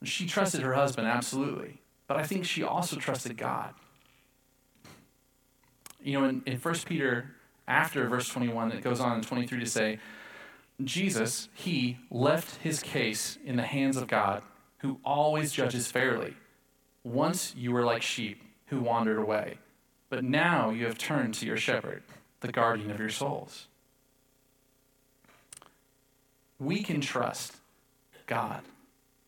She 0.05 0.27
trusted 0.27 0.63
her 0.63 0.75
husband, 0.75 1.09
absolutely. 1.09 1.81
But 2.07 2.17
I 2.17 2.23
think 2.23 2.45
she 2.45 2.63
also 2.63 2.97
trusted 2.97 3.37
God 3.37 3.75
you 6.03 6.19
know, 6.19 6.27
in, 6.27 6.43
in 6.47 6.59
1 6.59 6.75
Peter, 6.87 7.31
after 7.67 8.07
verse 8.09 8.29
21, 8.29 8.73
it 8.73 8.83
goes 8.83 9.01
on 9.01 9.19
in 9.19 9.23
23 9.23 9.61
to 9.61 9.67
say, 9.67 9.99
Jesus, 10.83 11.49
he 11.55 11.99
left 12.11 12.57
his 12.63 12.83
case 12.83 13.39
in 13.45 13.57
the 13.57 13.63
hands 13.63 13.97
of 13.97 14.09
God, 14.09 14.43
who 14.79 14.99
always 15.05 15.53
judges 15.53 15.87
fairly. 15.87 16.35
Once 17.05 17.55
you 17.57 17.73
were 17.73 17.85
like 17.85 18.03
sheep 18.03 18.43
who 18.67 18.81
wandered 18.81 19.19
away, 19.19 19.59
but 20.09 20.25
now 20.25 20.71
you 20.71 20.87
have 20.87 20.99
turned 20.99 21.35
to 21.35 21.47
your 21.47 21.57
shepherd, 21.57 22.03
the 22.41 22.51
guardian 22.51 22.91
of 22.91 22.99
your 22.99 23.11
souls. 23.11 23.69
We 26.63 26.83
can 26.83 27.01
trust 27.01 27.57
God. 28.27 28.63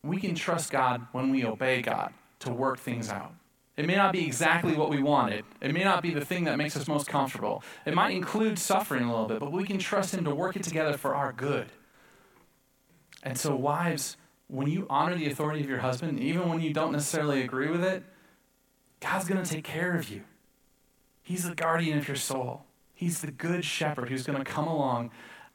We 0.04 0.18
can 0.18 0.34
trust 0.34 0.70
God 0.70 1.06
when 1.12 1.30
we 1.30 1.44
obey 1.44 1.82
God 1.82 2.12
to 2.40 2.52
work 2.52 2.78
things 2.78 3.10
out. 3.10 3.32
It 3.76 3.86
may 3.86 3.96
not 3.96 4.12
be 4.12 4.24
exactly 4.24 4.74
what 4.76 4.88
we 4.88 5.02
wanted. 5.02 5.44
It 5.60 5.74
may 5.74 5.82
not 5.82 6.00
be 6.00 6.14
the 6.14 6.24
thing 6.24 6.44
that 6.44 6.58
makes 6.58 6.76
us 6.76 6.86
most 6.86 7.08
comfortable. 7.08 7.64
It 7.84 7.94
might 7.94 8.14
include 8.14 8.56
suffering 8.56 9.04
a 9.04 9.10
little 9.10 9.26
bit, 9.26 9.40
but 9.40 9.50
we 9.50 9.64
can 9.64 9.78
trust 9.78 10.14
Him 10.14 10.24
to 10.24 10.34
work 10.34 10.54
it 10.54 10.62
together 10.62 10.96
for 10.96 11.14
our 11.14 11.32
good. 11.32 11.66
And 13.24 13.36
so, 13.36 13.56
wives, 13.56 14.16
when 14.46 14.68
you 14.68 14.86
honor 14.88 15.16
the 15.16 15.28
authority 15.28 15.60
of 15.60 15.68
your 15.68 15.80
husband, 15.80 16.20
even 16.20 16.48
when 16.48 16.60
you 16.60 16.72
don't 16.72 16.92
necessarily 16.92 17.42
agree 17.42 17.68
with 17.68 17.82
it, 17.82 18.04
God's 19.00 19.26
going 19.26 19.42
to 19.42 19.50
take 19.50 19.64
care 19.64 19.96
of 19.96 20.08
you. 20.08 20.22
He's 21.22 21.48
the 21.48 21.54
guardian 21.54 21.98
of 21.98 22.06
your 22.06 22.16
soul. 22.16 22.64
He's 22.94 23.22
the 23.22 23.32
good 23.32 23.64
shepherd 23.64 24.08
who's 24.08 24.24
going 24.24 24.38
to 24.38 24.44
come 24.44 24.68
along 24.68 25.10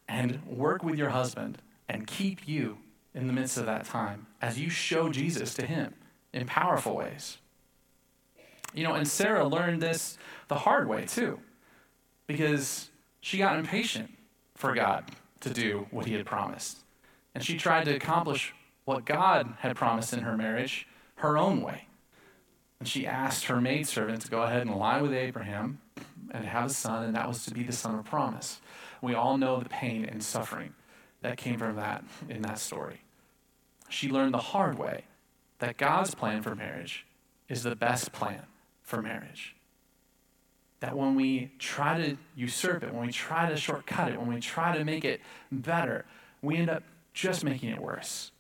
and 0.10 0.46
work 0.46 0.84
with 0.84 0.98
your 0.98 1.10
husband 1.10 1.62
and 1.90 2.06
keep 2.06 2.48
you 2.48 2.78
in 3.16 3.28
the 3.28 3.34
midst 3.34 3.58
of 3.58 3.66
that 3.66 3.86
time 3.86 4.28
as 4.42 4.60
you 4.60 4.70
show 4.70 5.10
Jesus 5.10 5.56
to 5.56 5.66
him 5.66 5.96
in 6.32 6.46
powerful 6.46 6.96
ways. 6.96 7.40
You 8.74 8.84
know, 8.84 8.94
and 8.94 9.08
Sarah 9.08 9.48
learned 9.48 9.82
this 9.82 10.18
the 10.48 10.56
hard 10.56 10.88
way 10.88 11.06
too, 11.06 11.40
because 12.28 12.92
she 13.20 13.40
got 13.40 13.58
impatient 13.58 14.12
for 14.56 14.76
God 14.76 15.06
to 15.40 15.50
do 15.50 15.88
what 15.90 16.06
he 16.06 16.14
had 16.14 16.26
promised. 16.26 16.78
And 17.34 17.44
she 17.44 17.58
tried 17.58 17.86
to 17.86 17.96
accomplish 17.96 18.54
what 18.86 19.06
God 19.06 19.56
had 19.60 19.76
promised 19.76 20.14
in 20.14 20.20
her 20.20 20.38
marriage 20.38 20.88
her 21.16 21.38
own 21.38 21.62
way. 21.62 21.88
And 22.80 22.88
she 22.88 23.08
asked 23.08 23.46
her 23.46 23.60
maidservant 23.60 24.22
to 24.22 24.30
go 24.30 24.44
ahead 24.44 24.62
and 24.62 24.76
lie 24.76 25.02
with 25.02 25.14
Abraham 25.14 25.80
and 26.32 26.46
have 26.46 26.70
a 26.70 26.74
son, 26.74 27.04
and 27.04 27.16
that 27.16 27.28
was 27.28 27.44
to 27.46 27.54
be 27.54 27.64
the 27.64 27.74
son 27.74 27.98
of 27.98 28.06
promise. 28.06 28.62
We 29.02 29.16
all 29.16 29.38
know 29.38 29.60
the 29.60 29.70
pain 29.70 30.06
and 30.06 30.24
suffering 30.24 30.74
that 31.22 31.38
came 31.38 31.58
from 31.58 31.76
that 31.76 32.04
in 32.30 32.42
that 32.44 32.60
story. 32.60 33.02
She 33.90 34.10
learned 34.10 34.34
the 34.34 34.38
hard 34.38 34.78
way 34.78 35.04
that 35.60 35.78
God's 35.78 36.16
plan 36.16 36.42
for 36.42 36.56
marriage 36.56 37.06
is 37.48 37.64
the 37.64 37.76
best 37.76 38.12
plan 38.12 38.44
for 38.82 39.02
marriage. 39.02 39.56
That 40.80 40.96
when 40.96 41.16
we 41.16 41.52
try 41.60 41.98
to 41.98 42.18
usurp 42.36 42.84
it, 42.84 42.94
when 42.94 43.08
we 43.08 43.12
try 43.12 43.50
to 43.50 43.58
shortcut 43.58 44.12
it, 44.12 44.20
when 44.20 44.34
we 44.34 44.40
try 44.40 44.78
to 44.78 44.86
make 44.86 45.04
it 45.04 45.20
better, 45.52 46.06
we 46.42 46.56
end 46.56 46.70
up 46.70 46.84
just 47.14 47.44
making 47.44 47.70
it 47.70 47.82
worse. 47.82 48.32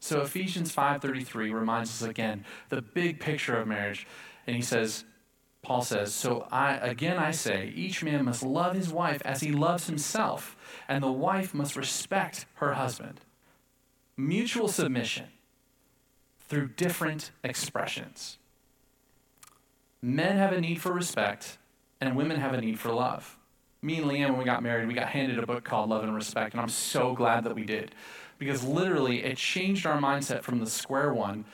So 0.00 0.22
Ephesians 0.22 0.74
5:33 0.74 1.52
reminds 1.52 1.90
us 1.90 2.08
again 2.08 2.44
the 2.70 2.82
big 2.82 3.20
picture 3.20 3.56
of 3.56 3.68
marriage. 3.68 4.06
And 4.46 4.56
he 4.56 4.62
says, 4.62 5.04
Paul 5.62 5.82
says, 5.82 6.14
So 6.14 6.46
I 6.50 6.76
again 6.76 7.18
I 7.18 7.30
say, 7.32 7.72
each 7.74 8.02
man 8.02 8.24
must 8.24 8.42
love 8.42 8.74
his 8.74 8.92
wife 8.92 9.20
as 9.24 9.40
he 9.40 9.52
loves 9.52 9.86
himself, 9.86 10.56
and 10.88 11.02
the 11.02 11.12
wife 11.12 11.54
must 11.54 11.76
respect 11.76 12.46
her 12.54 12.74
husband. 12.74 13.20
Mutual 14.16 14.68
submission 14.68 15.26
through 16.40 16.68
different 16.68 17.30
expressions. 17.44 18.38
Men 20.02 20.36
have 20.36 20.52
a 20.52 20.60
need 20.60 20.80
for 20.80 20.92
respect, 20.92 21.58
and 22.00 22.16
women 22.16 22.40
have 22.40 22.54
a 22.54 22.60
need 22.60 22.78
for 22.78 22.90
love. 22.90 23.36
Me 23.82 23.98
and 23.98 24.10
Leanne, 24.10 24.30
when 24.30 24.38
we 24.38 24.44
got 24.44 24.62
married, 24.62 24.88
we 24.88 24.94
got 24.94 25.08
handed 25.08 25.38
a 25.38 25.46
book 25.46 25.64
called 25.64 25.88
Love 25.88 26.04
and 26.04 26.14
Respect, 26.14 26.54
and 26.54 26.60
I'm 26.60 26.68
so 26.68 27.14
glad 27.14 27.44
that 27.44 27.54
we 27.54 27.64
did. 27.64 27.94
Because 28.38 28.64
literally, 28.64 29.22
it 29.22 29.36
changed 29.36 29.86
our 29.86 29.98
mindset 29.98 30.42
from 30.42 30.58
the 30.58 30.66
square 30.66 31.12
one 31.12 31.44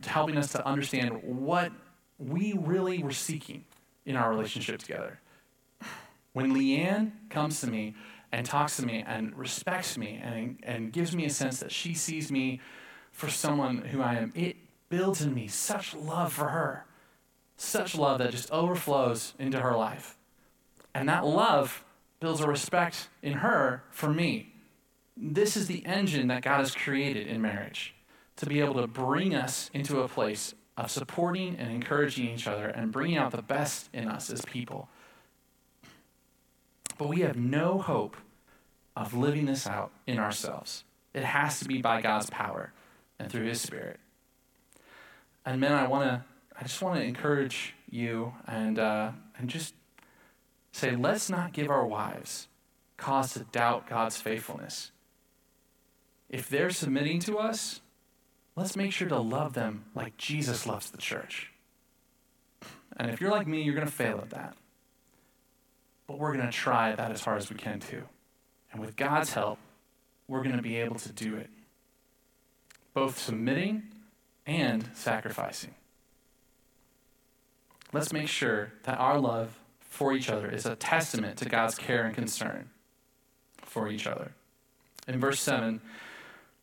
to 0.00 0.10
helping 0.10 0.36
us 0.36 0.52
to 0.52 0.66
understand 0.66 1.22
what 1.22 1.72
we 2.28 2.52
really 2.52 3.02
were 3.02 3.12
seeking 3.12 3.64
in 4.04 4.16
our 4.16 4.30
relationship 4.30 4.78
together. 4.78 5.20
When 6.32 6.54
Leanne 6.54 7.12
comes 7.28 7.60
to 7.60 7.66
me 7.66 7.94
and 8.30 8.46
talks 8.46 8.76
to 8.76 8.86
me 8.86 9.04
and 9.06 9.36
respects 9.36 9.98
me 9.98 10.20
and, 10.22 10.58
and 10.62 10.92
gives 10.92 11.14
me 11.14 11.26
a 11.26 11.30
sense 11.30 11.60
that 11.60 11.70
she 11.70 11.94
sees 11.94 12.32
me 12.32 12.60
for 13.10 13.28
someone 13.28 13.78
who 13.78 14.00
I 14.00 14.14
am, 14.14 14.32
it 14.34 14.56
builds 14.88 15.22
in 15.22 15.34
me 15.34 15.48
such 15.48 15.94
love 15.94 16.32
for 16.32 16.48
her, 16.48 16.86
such 17.56 17.96
love 17.96 18.18
that 18.18 18.30
just 18.30 18.50
overflows 18.50 19.34
into 19.38 19.60
her 19.60 19.76
life. 19.76 20.16
And 20.94 21.08
that 21.08 21.26
love 21.26 21.84
builds 22.20 22.40
a 22.40 22.48
respect 22.48 23.08
in 23.22 23.34
her 23.34 23.84
for 23.90 24.10
me. 24.10 24.54
This 25.16 25.56
is 25.56 25.66
the 25.66 25.84
engine 25.84 26.28
that 26.28 26.42
God 26.42 26.58
has 26.58 26.74
created 26.74 27.26
in 27.26 27.42
marriage 27.42 27.94
to 28.36 28.46
be 28.46 28.60
able 28.60 28.74
to 28.74 28.86
bring 28.86 29.34
us 29.34 29.70
into 29.74 30.00
a 30.00 30.08
place 30.08 30.54
of 30.76 30.90
supporting 30.90 31.56
and 31.56 31.70
encouraging 31.70 32.28
each 32.28 32.46
other 32.46 32.66
and 32.66 32.92
bringing 32.92 33.18
out 33.18 33.32
the 33.32 33.42
best 33.42 33.88
in 33.92 34.08
us 34.08 34.30
as 34.30 34.44
people. 34.44 34.88
But 36.98 37.08
we 37.08 37.20
have 37.20 37.36
no 37.36 37.78
hope 37.78 38.16
of 38.96 39.14
living 39.14 39.46
this 39.46 39.66
out 39.66 39.90
in 40.06 40.18
ourselves. 40.18 40.84
It 41.14 41.24
has 41.24 41.60
to 41.60 41.66
be 41.66 41.82
by 41.82 42.00
God's 42.00 42.30
power 42.30 42.72
and 43.18 43.30
through 43.30 43.46
His 43.46 43.60
Spirit. 43.60 44.00
And 45.44 45.60
men, 45.60 45.72
I 45.72 45.86
want 45.86 46.08
to, 46.08 46.24
I 46.58 46.62
just 46.62 46.80
want 46.80 46.96
to 46.96 47.04
encourage 47.04 47.74
you 47.90 48.32
and 48.46 48.78
uh, 48.78 49.12
and 49.38 49.48
just 49.50 49.74
say, 50.72 50.96
let's 50.96 51.28
not 51.28 51.52
give 51.52 51.70
our 51.70 51.86
wives 51.86 52.48
cause 52.96 53.34
to 53.34 53.40
doubt 53.40 53.88
God's 53.88 54.16
faithfulness. 54.16 54.92
If 56.28 56.48
they're 56.48 56.70
submitting 56.70 57.18
to 57.20 57.38
us, 57.38 57.80
let's 58.56 58.76
make 58.76 58.92
sure 58.92 59.08
to 59.08 59.18
love 59.18 59.54
them 59.54 59.84
like 59.94 60.16
Jesus 60.16 60.66
loves 60.66 60.90
the 60.90 60.98
church. 60.98 61.50
And 62.96 63.10
if 63.10 63.20
you're 63.20 63.30
like 63.30 63.46
me, 63.46 63.62
you're 63.62 63.74
going 63.74 63.86
to 63.86 63.92
fail 63.92 64.18
at 64.18 64.30
that. 64.30 64.54
But 66.06 66.18
we're 66.18 66.34
going 66.34 66.46
to 66.46 66.52
try 66.52 66.94
that 66.94 67.10
as 67.10 67.22
hard 67.22 67.38
as 67.38 67.50
we 67.50 67.56
can 67.56 67.80
too. 67.80 68.02
And 68.72 68.80
with 68.80 68.96
God's 68.96 69.32
help, 69.32 69.58
we're 70.28 70.42
going 70.42 70.56
to 70.56 70.62
be 70.62 70.76
able 70.76 70.96
to 70.96 71.12
do 71.12 71.36
it. 71.36 71.50
Both 72.94 73.18
submitting 73.18 73.84
and 74.46 74.90
sacrificing. 74.94 75.74
Let's 77.92 78.12
make 78.12 78.28
sure 78.28 78.72
that 78.84 78.98
our 78.98 79.18
love 79.18 79.58
for 79.80 80.12
each 80.12 80.30
other 80.30 80.50
is 80.50 80.64
a 80.66 80.74
testament 80.74 81.36
to 81.38 81.48
God's 81.48 81.76
care 81.76 82.04
and 82.04 82.14
concern 82.14 82.70
for 83.58 83.88
each 83.88 84.06
other. 84.06 84.32
In 85.06 85.20
verse 85.20 85.40
7, 85.40 85.80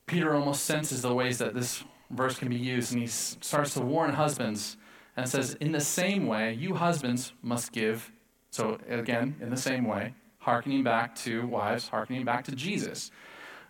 Peter 0.09 0.33
almost 0.33 0.65
senses 0.65 1.03
the 1.03 1.13
ways 1.13 1.37
that 1.37 1.53
this 1.53 1.83
verse 2.09 2.35
can 2.39 2.49
be 2.49 2.55
used, 2.55 2.91
and 2.91 2.99
he 2.99 3.07
starts 3.07 3.75
to 3.75 3.79
warn 3.79 4.11
husbands 4.11 4.75
and 5.15 5.29
says, 5.29 5.53
In 5.61 5.71
the 5.71 5.79
same 5.79 6.25
way, 6.25 6.53
you 6.53 6.73
husbands 6.73 7.33
must 7.43 7.71
give. 7.71 8.11
So, 8.49 8.79
again, 8.89 9.35
in 9.39 9.51
the 9.51 9.57
same 9.57 9.85
way, 9.85 10.15
hearkening 10.39 10.83
back 10.83 11.13
to 11.17 11.45
wives, 11.45 11.89
hearkening 11.89 12.25
back 12.25 12.43
to 12.45 12.55
Jesus. 12.55 13.11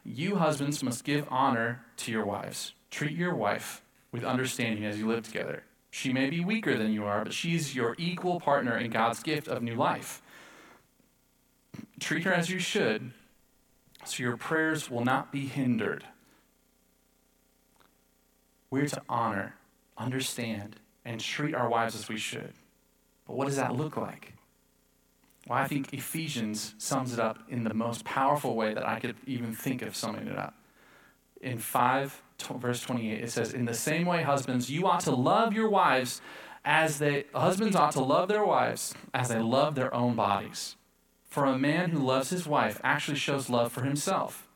You 0.06 0.38
husbands 0.38 0.82
must 0.82 1.04
give 1.04 1.28
honor 1.30 1.84
to 1.98 2.12
your 2.12 2.26
wives. 2.26 2.74
Treat 2.90 3.18
your 3.18 3.36
wife 3.36 3.82
with 4.14 4.24
understanding 4.24 4.86
as 4.86 4.98
you 4.98 5.08
live 5.08 5.26
together. 5.26 5.64
She 5.92 6.14
may 6.14 6.30
be 6.30 6.46
weaker 6.46 6.78
than 6.78 6.94
you 6.94 7.04
are, 7.04 7.26
but 7.26 7.34
she's 7.34 7.76
your 7.76 7.96
equal 7.98 8.40
partner 8.40 8.78
in 8.78 8.92
God's 8.92 9.22
gift 9.22 9.50
of 9.50 9.62
new 9.62 9.76
life. 9.76 10.22
Treat 12.00 12.24
her 12.24 12.34
as 12.34 12.50
you 12.50 12.60
should, 12.60 13.12
so 14.06 14.24
your 14.24 14.38
prayers 14.38 14.90
will 14.90 15.04
not 15.04 15.34
be 15.34 15.46
hindered. 15.46 16.06
We're 18.72 18.88
to 18.88 19.02
honor, 19.10 19.56
understand, 19.98 20.76
and 21.04 21.20
treat 21.20 21.56
our 21.56 21.68
wives 21.68 21.96
as 21.96 22.08
we 22.08 22.18
should. 22.18 22.54
But 23.26 23.36
what 23.36 23.48
does 23.48 23.56
that 23.56 23.76
look 23.76 23.98
like? 23.98 24.34
Well, 25.48 25.58
I 25.58 25.68
think 25.68 25.92
Ephesians 25.94 26.76
sums 26.78 27.14
it 27.14 27.20
up 27.20 27.40
in 27.50 27.64
the 27.64 27.74
most 27.74 28.06
powerful 28.06 28.56
way 28.56 28.76
that 28.76 28.88
I 28.88 29.00
could 29.00 29.16
even 29.26 29.54
think 29.54 29.82
of 29.82 29.96
summing 29.96 30.28
it 30.28 30.38
up. 30.38 30.54
In 31.42 31.58
5, 31.58 32.22
verse 32.58 32.82
28, 32.82 33.24
it 33.24 33.32
says, 33.32 33.54
In 33.54 33.66
the 33.66 33.74
same 33.74 34.06
way, 34.06 34.22
husbands, 34.22 34.70
you 34.70 34.86
ought 34.86 35.00
to 35.02 35.12
love 35.12 35.54
your 35.54 35.70
wives 35.70 36.22
as 36.64 37.00
they, 37.00 37.26
husbands 37.34 37.76
ought 37.76 37.94
to 37.94 38.02
love 38.02 38.28
their 38.28 38.46
wives 38.46 38.94
as 39.14 39.30
they 39.30 39.40
love 39.40 39.74
their 39.74 39.94
own 39.94 40.16
bodies. 40.16 40.76
For 41.26 41.46
a 41.46 41.58
man 41.58 41.90
who 41.90 42.00
loves 42.00 42.30
his 42.30 42.46
wife 42.46 42.80
actually 42.84 43.18
shows 43.18 43.50
love 43.50 43.72
for 43.72 43.84
himself. 43.84 44.48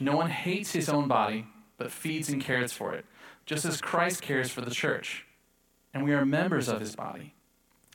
No 0.00 0.16
one 0.16 0.30
hates 0.30 0.72
his 0.72 0.88
own 0.88 1.08
body, 1.08 1.46
but 1.78 1.92
feeds 1.92 2.28
and 2.28 2.42
cares 2.42 2.72
for 2.72 2.92
it 2.92 3.06
just 3.46 3.64
as 3.64 3.80
Christ 3.80 4.22
cares 4.22 4.50
for 4.50 4.60
the 4.60 4.70
church. 4.70 5.26
And 5.92 6.04
we 6.04 6.12
are 6.12 6.24
members 6.24 6.68
of 6.68 6.80
his 6.80 6.96
body. 6.96 7.34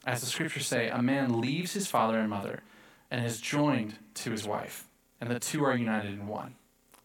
As 0.06 0.22
the 0.22 0.28
scriptures 0.28 0.68
say, 0.68 0.90
a 0.90 1.02
man 1.02 1.42
leaves 1.42 1.74
his 1.74 1.88
father 1.88 2.20
and 2.20 2.30
mother 2.30 2.64
and 3.12 3.26
is 3.26 3.42
joined 3.42 3.96
to 4.16 4.32
his 4.32 4.46
wife, 4.46 4.86
and 5.20 5.30
the 5.30 5.40
two 5.40 5.64
are 5.64 5.76
united 5.76 6.14
in 6.14 6.28
one. 6.28 6.56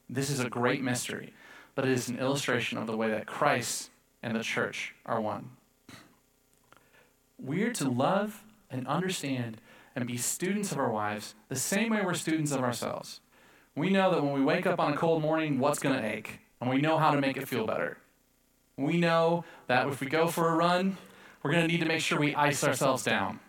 This 0.08 0.30
is 0.30 0.40
a 0.40 0.50
great 0.50 0.82
mystery, 0.82 1.32
but 1.74 1.84
it 1.84 1.90
is 1.90 2.08
an 2.08 2.18
illustration 2.18 2.78
of 2.78 2.86
the 2.86 2.96
way 2.96 3.10
that 3.10 3.26
Christ 3.26 3.90
and 4.22 4.36
the 4.36 4.42
church 4.42 4.94
are 5.04 5.20
one. 5.20 5.50
We're 7.38 7.72
to 7.72 7.88
love 7.88 8.44
and 8.70 8.86
understand 8.86 9.60
and 9.96 10.06
be 10.06 10.16
students 10.16 10.72
of 10.72 10.78
our 10.78 10.90
wives 10.90 11.34
the 11.48 11.56
same 11.56 11.90
way 11.90 12.02
we're 12.04 12.14
students 12.14 12.52
of 12.52 12.60
ourselves. 12.60 13.20
We 13.74 13.90
know 13.90 14.10
that 14.12 14.22
when 14.22 14.32
we 14.32 14.44
wake 14.44 14.66
up 14.66 14.78
on 14.78 14.92
a 14.92 14.96
cold 14.96 15.22
morning, 15.22 15.58
what's 15.58 15.78
going 15.78 16.00
to 16.00 16.06
ache, 16.06 16.40
and 16.60 16.70
we 16.70 16.80
know 16.80 16.96
how 16.98 17.10
to 17.10 17.20
make 17.20 17.36
it 17.36 17.48
feel 17.48 17.66
better. 17.66 17.98
We 18.76 18.96
know 18.96 19.44
that 19.66 19.86
if 19.86 20.00
we 20.00 20.08
go 20.08 20.26
for 20.26 20.48
a 20.48 20.56
run, 20.56 20.96
we're 21.42 21.52
going 21.52 21.66
to 21.66 21.72
need 21.72 21.80
to 21.80 21.86
make 21.86 22.00
sure 22.00 22.18
we 22.18 22.34
ice 22.34 22.64
ourselves 22.64 23.04
down. 23.04 23.40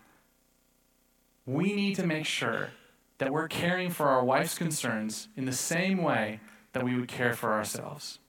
We 1.46 1.74
need 1.74 1.96
to 1.96 2.06
make 2.06 2.26
sure 2.26 2.70
that 3.18 3.32
we're 3.32 3.48
caring 3.48 3.90
for 3.90 4.08
our 4.08 4.24
wife's 4.24 4.58
concerns 4.58 5.30
in 5.36 5.46
the 5.46 5.54
same 5.54 6.04
way 6.04 6.42
that 6.74 6.84
we 6.84 6.96
would 6.96 7.08
care 7.08 7.34
for 7.34 7.54
ourselves. 7.54 8.20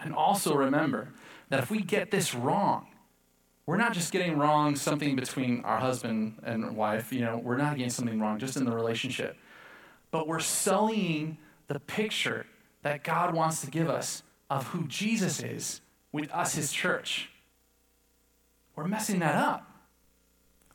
And 0.00 0.14
also 0.14 0.54
remember 0.54 1.08
that 1.48 1.60
if 1.60 1.70
we 1.70 1.80
get 1.80 2.10
this 2.10 2.34
wrong, 2.34 2.86
we're 3.66 3.76
not 3.76 3.92
just 3.92 4.12
getting 4.12 4.38
wrong 4.38 4.76
something 4.76 5.16
between 5.16 5.62
our 5.64 5.78
husband 5.78 6.40
and 6.42 6.76
wife, 6.76 7.12
you 7.12 7.20
know, 7.20 7.38
we're 7.38 7.56
not 7.56 7.76
getting 7.76 7.90
something 7.90 8.20
wrong 8.20 8.38
just 8.38 8.56
in 8.56 8.64
the 8.64 8.74
relationship, 8.74 9.36
but 10.10 10.28
we're 10.28 10.40
sullying 10.40 11.38
the 11.68 11.80
picture 11.80 12.46
that 12.82 13.02
God 13.02 13.34
wants 13.34 13.62
to 13.62 13.70
give 13.70 13.88
us 13.88 14.22
of 14.50 14.68
who 14.68 14.86
Jesus 14.86 15.42
is 15.42 15.80
with 16.12 16.30
us, 16.32 16.54
his 16.54 16.72
church. 16.72 17.30
We're 18.76 18.88
messing 18.88 19.20
that 19.20 19.34
up. 19.34 19.70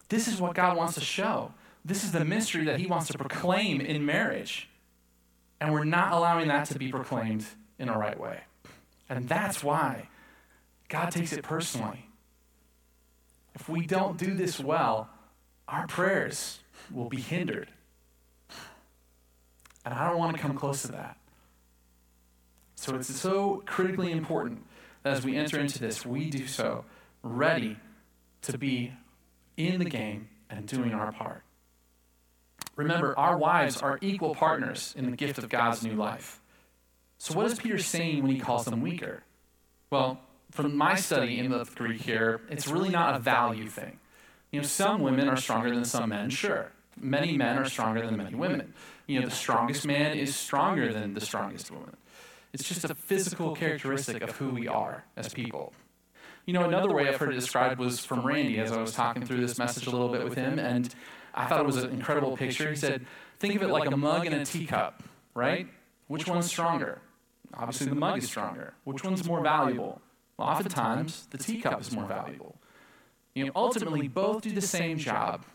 This 0.09 0.27
is 0.27 0.41
what 0.41 0.55
God 0.55 0.75
wants 0.75 0.95
to 0.95 1.01
show. 1.01 1.53
This 1.85 2.03
is 2.03 2.11
the 2.11 2.25
mystery 2.25 2.65
that 2.65 2.79
he 2.79 2.87
wants 2.87 3.07
to 3.07 3.17
proclaim 3.17 3.79
in 3.79 4.05
marriage. 4.05 4.69
And 5.61 5.73
we're 5.73 5.83
not 5.83 6.13
allowing 6.13 6.47
that 6.47 6.65
to 6.67 6.79
be 6.79 6.91
proclaimed 6.91 7.45
in 7.77 7.89
a 7.89 7.97
right 7.97 8.19
way. 8.19 8.41
And 9.09 9.27
that's 9.27 9.63
why 9.63 10.09
God 10.87 11.11
takes 11.11 11.33
it 11.33 11.43
personally. 11.43 12.05
If 13.55 13.67
we 13.67 13.85
don't 13.85 14.17
do 14.17 14.33
this 14.33 14.59
well, 14.59 15.09
our 15.67 15.87
prayers 15.87 16.59
will 16.91 17.09
be 17.09 17.21
hindered. 17.21 17.69
And 19.85 19.93
I 19.93 20.09
don't 20.09 20.17
want 20.17 20.35
to 20.35 20.41
come 20.41 20.55
close 20.55 20.83
to 20.83 20.91
that. 20.93 21.17
So 22.79 22.95
it's 22.95 23.13
so 23.13 23.61
critically 23.65 24.13
important 24.13 24.65
that 25.03 25.11
as 25.11 25.25
we 25.25 25.35
enter 25.35 25.59
into 25.59 25.79
this, 25.79 26.05
we 26.05 26.29
do 26.29 26.47
so 26.47 26.85
ready 27.21 27.75
to 28.43 28.57
be 28.57 28.93
in 29.57 29.79
the 29.79 29.89
game 29.89 30.29
and 30.49 30.65
doing 30.65 30.93
our 30.93 31.11
part. 31.11 31.43
Remember, 32.77 33.19
our 33.19 33.37
wives 33.37 33.81
are 33.81 33.99
equal 33.99 34.33
partners 34.33 34.93
in 34.97 35.11
the 35.11 35.17
gift 35.17 35.37
of 35.37 35.49
God's 35.49 35.83
new 35.83 35.91
life. 35.91 36.39
So, 37.17 37.33
what 37.33 37.47
is 37.47 37.59
Peter 37.59 37.79
saying 37.79 38.23
when 38.23 38.31
he 38.31 38.39
calls 38.39 38.63
them 38.63 38.79
weaker? 38.79 39.23
Well, 39.89 40.21
from 40.51 40.77
my 40.77 40.95
study 40.95 41.37
in 41.37 41.51
the 41.51 41.65
Greek 41.75 41.99
here, 41.99 42.39
it's 42.49 42.69
really 42.69 42.89
not 42.89 43.13
a 43.13 43.19
value 43.19 43.67
thing. 43.67 43.99
You 44.51 44.61
know, 44.61 44.65
some 44.65 45.01
women 45.01 45.27
are 45.27 45.35
stronger 45.35 45.75
than 45.75 45.83
some 45.83 46.09
men, 46.09 46.29
sure. 46.29 46.71
Many 46.97 47.35
men 47.35 47.57
are 47.57 47.65
stronger 47.65 48.05
than 48.05 48.15
many 48.15 48.35
women. 48.35 48.73
You 49.05 49.19
know, 49.19 49.25
the 49.25 49.35
strongest 49.35 49.85
man 49.85 50.17
is 50.17 50.33
stronger 50.33 50.93
than 50.93 51.13
the 51.13 51.21
strongest 51.21 51.71
woman. 51.71 51.97
It's 52.53 52.67
just 52.67 52.83
a 52.83 52.95
physical 52.95 53.55
characteristic 53.55 54.23
of 54.23 54.37
who 54.37 54.49
we 54.49 54.67
are 54.67 55.03
as 55.15 55.33
people. 55.33 55.73
You 56.45 56.53
know, 56.53 56.63
another 56.63 56.91
way 56.91 57.07
I've 57.07 57.17
heard 57.17 57.29
it 57.31 57.35
described 57.35 57.79
was 57.79 58.03
from 58.03 58.25
Randy 58.25 58.59
as 58.59 58.71
I 58.71 58.81
was 58.81 58.93
talking 58.93 59.23
through 59.23 59.41
this 59.41 59.59
message 59.59 59.85
a 59.85 59.91
little 59.91 60.09
bit 60.09 60.23
with 60.23 60.33
him, 60.35 60.57
and 60.57 60.93
I 61.35 61.45
thought 61.45 61.59
it 61.59 61.65
was 61.65 61.77
an 61.77 61.91
incredible 61.91 62.35
picture. 62.35 62.69
He 62.69 62.75
said, 62.75 63.05
Think 63.39 63.55
of 63.55 63.61
it 63.61 63.69
like 63.69 63.89
a 63.89 63.95
mug 63.95 64.25
and 64.25 64.35
a 64.35 64.45
teacup, 64.45 65.03
right? 65.35 65.67
Which 66.07 66.27
one's 66.27 66.47
stronger? 66.47 67.01
Obviously, 67.53 67.87
the 67.87 67.95
mug 67.95 68.17
is 68.17 68.25
stronger. 68.25 68.73
Which 68.83 69.03
one's 69.03 69.25
more 69.25 69.41
valuable? 69.41 70.01
Well, 70.37 70.47
oftentimes, 70.47 71.27
the 71.31 71.37
teacup 71.37 71.81
is 71.81 71.91
more 71.91 72.05
valuable. 72.05 72.55
You 73.35 73.45
know, 73.45 73.51
ultimately, 73.55 74.07
both 74.07 74.41
do 74.41 74.51
the 74.51 74.61
same 74.61 74.97
job, 74.97 75.45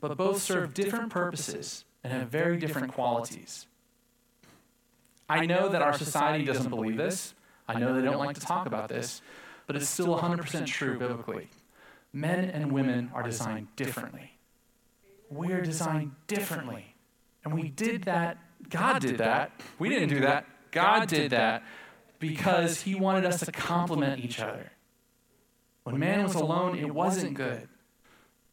but 0.00 0.16
both 0.16 0.40
serve 0.40 0.74
different 0.74 1.10
purposes 1.10 1.84
and 2.04 2.12
have 2.12 2.28
very 2.28 2.58
different 2.58 2.92
qualities. 2.92 3.66
I 5.28 5.46
know 5.46 5.68
that 5.68 5.82
our 5.82 5.92
society 5.92 6.44
doesn't 6.44 6.70
believe 6.70 6.96
this. 6.96 7.34
I 7.66 7.78
know 7.78 7.94
they 7.94 8.02
don't 8.02 8.18
like 8.18 8.36
to 8.36 8.40
talk 8.40 8.66
about 8.66 8.88
this, 8.88 9.20
but 9.66 9.76
it's 9.76 9.88
still 9.88 10.18
100% 10.18 10.66
true 10.66 10.98
biblically. 10.98 11.50
Men 12.12 12.46
and 12.46 12.72
women 12.72 13.10
are 13.14 13.22
designed 13.22 13.68
differently. 13.76 14.32
We're 15.30 15.60
designed 15.60 16.12
differently. 16.26 16.94
And 17.44 17.52
we 17.52 17.68
did 17.68 18.04
that, 18.04 18.38
God 18.70 19.00
did 19.00 19.18
that. 19.18 19.52
We 19.78 19.90
didn't 19.90 20.08
do 20.08 20.20
that. 20.20 20.46
God 20.70 21.08
did 21.08 21.32
that 21.32 21.62
because 22.18 22.80
He 22.82 22.94
wanted 22.94 23.26
us 23.26 23.40
to 23.40 23.52
complement 23.52 24.24
each 24.24 24.40
other. 24.40 24.72
When 25.84 25.98
man 25.98 26.22
was 26.22 26.34
alone, 26.34 26.78
it 26.78 26.92
wasn't 26.92 27.34
good. 27.34 27.68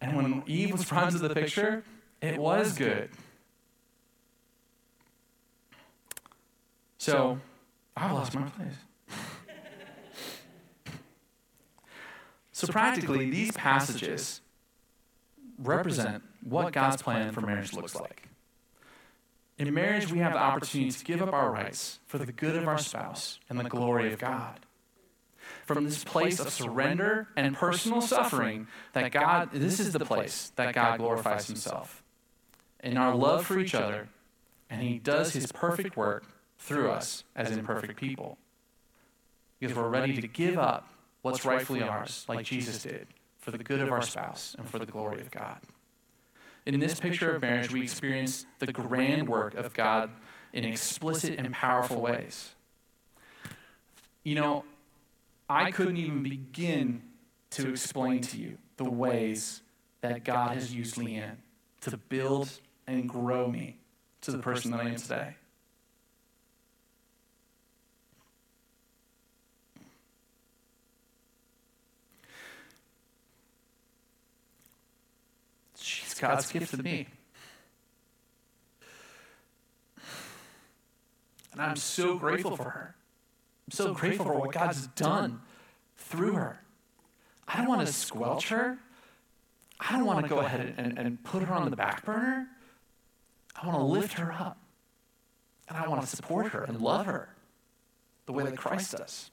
And 0.01 0.15
when 0.15 0.43
Eve 0.45 0.73
was 0.73 0.85
brought 0.85 1.07
into 1.07 1.25
the 1.27 1.33
picture, 1.33 1.83
it 2.21 2.37
was 2.37 2.77
good. 2.77 3.09
So, 7.05 7.39
I 7.95 7.99
have 7.99 8.13
lost 8.13 8.33
my 8.33 8.49
place. 8.49 8.73
so, 12.51 12.65
practically, 12.65 13.29
these 13.29 13.51
passages 13.51 14.41
represent 15.59 16.23
what 16.43 16.73
God's 16.73 17.03
plan 17.03 17.31
for 17.31 17.41
marriage 17.41 17.73
looks 17.73 17.93
like. 17.93 18.27
In 19.59 19.71
marriage, 19.71 20.11
we 20.11 20.17
have 20.17 20.33
the 20.33 20.39
opportunity 20.39 20.89
to 20.89 21.05
give 21.05 21.21
up 21.21 21.31
our 21.31 21.51
rights 21.51 21.99
for 22.07 22.17
the 22.17 22.31
good 22.31 22.55
of 22.55 22.67
our 22.67 22.79
spouse 22.79 23.39
and 23.51 23.59
the 23.59 23.69
glory 23.69 24.11
of 24.11 24.17
God. 24.17 24.61
From 25.67 25.83
this 25.83 26.03
place 26.03 26.39
of 26.39 26.49
surrender 26.49 27.27
and 27.35 27.55
personal 27.55 28.01
suffering, 28.01 28.65
that 28.93 29.11
God, 29.11 29.51
this 29.53 29.79
is 29.79 29.93
the 29.93 29.99
place 29.99 30.51
that 30.55 30.73
God 30.73 30.97
glorifies 30.97 31.45
Himself 31.45 32.01
in 32.83 32.97
our 32.97 33.13
love 33.13 33.45
for 33.45 33.59
each 33.59 33.75
other, 33.75 34.09
and 34.71 34.81
He 34.81 34.97
does 34.97 35.33
His 35.33 35.51
perfect 35.51 35.95
work 35.95 36.23
through 36.65 36.89
us 36.89 37.23
as 37.35 37.51
imperfect 37.51 37.95
people. 37.95 38.37
Because 39.59 39.75
we're 39.75 39.87
ready 39.87 40.19
to 40.19 40.27
give 40.27 40.57
up 40.57 40.87
what's 41.21 41.45
rightfully 41.45 41.81
ours, 41.81 42.25
like 42.27 42.45
Jesus 42.45 42.83
did, 42.83 43.07
for 43.39 43.51
the 43.51 43.57
good 43.57 43.79
of 43.79 43.91
our 43.91 44.01
spouse 44.01 44.55
and 44.57 44.67
for 44.67 44.79
the 44.79 44.85
glory 44.85 45.21
of 45.21 45.31
God. 45.31 45.59
In 46.65 46.79
this 46.79 46.99
picture 46.99 47.35
of 47.35 47.41
marriage, 47.43 47.71
we 47.71 47.83
experience 47.83 48.45
the 48.57 48.73
grand 48.73 49.29
work 49.29 49.53
of 49.53 49.73
God 49.73 50.09
in 50.51 50.65
explicit 50.65 51.37
and 51.37 51.53
powerful 51.53 52.01
ways. 52.01 52.55
You 54.23 54.35
know, 54.35 54.65
I 55.47 55.69
couldn't 55.69 55.97
even 55.97 56.23
begin 56.23 57.03
to 57.51 57.69
explain 57.69 58.21
to 58.21 58.37
you 58.37 58.57
the 58.77 58.89
ways 58.89 59.61
that 60.01 60.23
God 60.23 60.55
has 60.55 60.73
used 60.73 60.95
Leanne 60.95 61.37
to 61.81 61.97
build 61.97 62.49
and 62.87 63.07
grow 63.07 63.47
me 63.47 63.77
to 64.21 64.31
the 64.31 64.39
person 64.39 64.71
that 64.71 64.79
I 64.81 64.89
am 64.89 64.95
today. 64.95 65.35
God's 76.19 76.51
gift 76.51 76.71
to 76.71 76.81
me. 76.81 77.07
And 81.53 81.61
I'm 81.61 81.77
so 81.77 82.17
grateful 82.17 82.57
for 82.57 82.69
her. 82.69 82.95
I'm 83.67 83.71
so 83.71 83.93
grateful 83.93 84.25
for 84.25 84.33
what 84.33 84.51
God's 84.51 84.87
done 84.87 85.39
through 85.95 86.33
her. 86.33 86.61
I 87.47 87.57
don't 87.57 87.69
want 87.69 87.87
to 87.87 87.93
squelch 87.93 88.49
her. 88.49 88.77
I 89.79 89.93
don't 89.93 90.05
want 90.05 90.25
to 90.25 90.29
go 90.29 90.39
ahead 90.39 90.73
and, 90.77 90.97
and 90.99 91.23
put 91.23 91.43
her 91.43 91.53
on 91.53 91.69
the 91.69 91.75
back 91.75 92.03
burner. 92.03 92.47
I 93.55 93.65
want 93.65 93.79
to 93.79 93.85
lift 93.85 94.13
her 94.13 94.33
up. 94.33 94.57
And 95.69 95.77
I 95.77 95.87
want 95.87 96.01
to 96.01 96.07
support 96.07 96.47
her 96.47 96.63
and 96.63 96.81
love 96.81 97.05
her 97.05 97.29
the 98.25 98.33
way 98.33 98.43
that 98.43 98.57
Christ 98.57 98.91
does. 98.97 99.31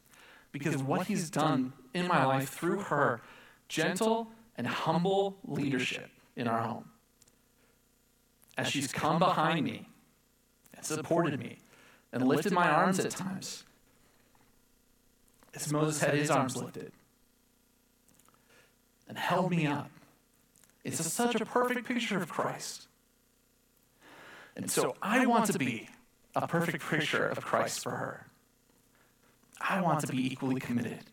Because 0.53 0.77
what 0.77 1.09
he's 1.09 1.29
done 1.29 1.73
in 1.93 2.07
my 2.07 2.25
life 2.25 2.51
through 2.51 2.83
her 2.83 3.21
gentle 3.69 4.31
and 4.57 4.67
humble 4.67 5.39
leadership 5.45 6.12
in 6.37 6.49
our 6.49 6.61
home. 6.61 6.85
As 8.57 8.69
she's 8.69 8.93
come 8.93 9.19
behind 9.19 9.65
me 9.65 9.89
and 10.75 10.85
supported 10.85 11.39
me 11.39 11.59
and 12.13 12.27
lifted 12.27 12.53
my 12.53 12.69
arms 12.69 12.99
at 13.01 13.11
times, 13.11 13.65
as 15.55 15.73
Moses 15.73 16.03
had 16.03 16.15
his 16.15 16.31
arms 16.31 16.57
lifted 16.57 16.93
and 19.09 19.19
held 19.19 19.51
me 19.51 19.67
up. 19.67 19.91
It's 20.85 21.01
a, 21.01 21.05
such 21.05 21.41
a 21.41 21.45
perfect 21.45 21.87
picture 21.87 22.21
of 22.21 22.29
Christ. 22.29 22.89
And 24.57 24.71
so 24.71 24.97
I 25.01 25.27
want 25.27 25.47
to 25.47 25.59
be 25.59 25.89
a 26.35 26.47
perfect 26.47 26.89
picture 26.89 27.27
of 27.27 27.41
Christ 27.41 27.83
for 27.83 27.91
her. 27.91 28.27
I 29.61 29.81
want 29.81 30.01
to 30.01 30.07
be 30.09 30.27
equally 30.33 30.61
committed 30.61 31.05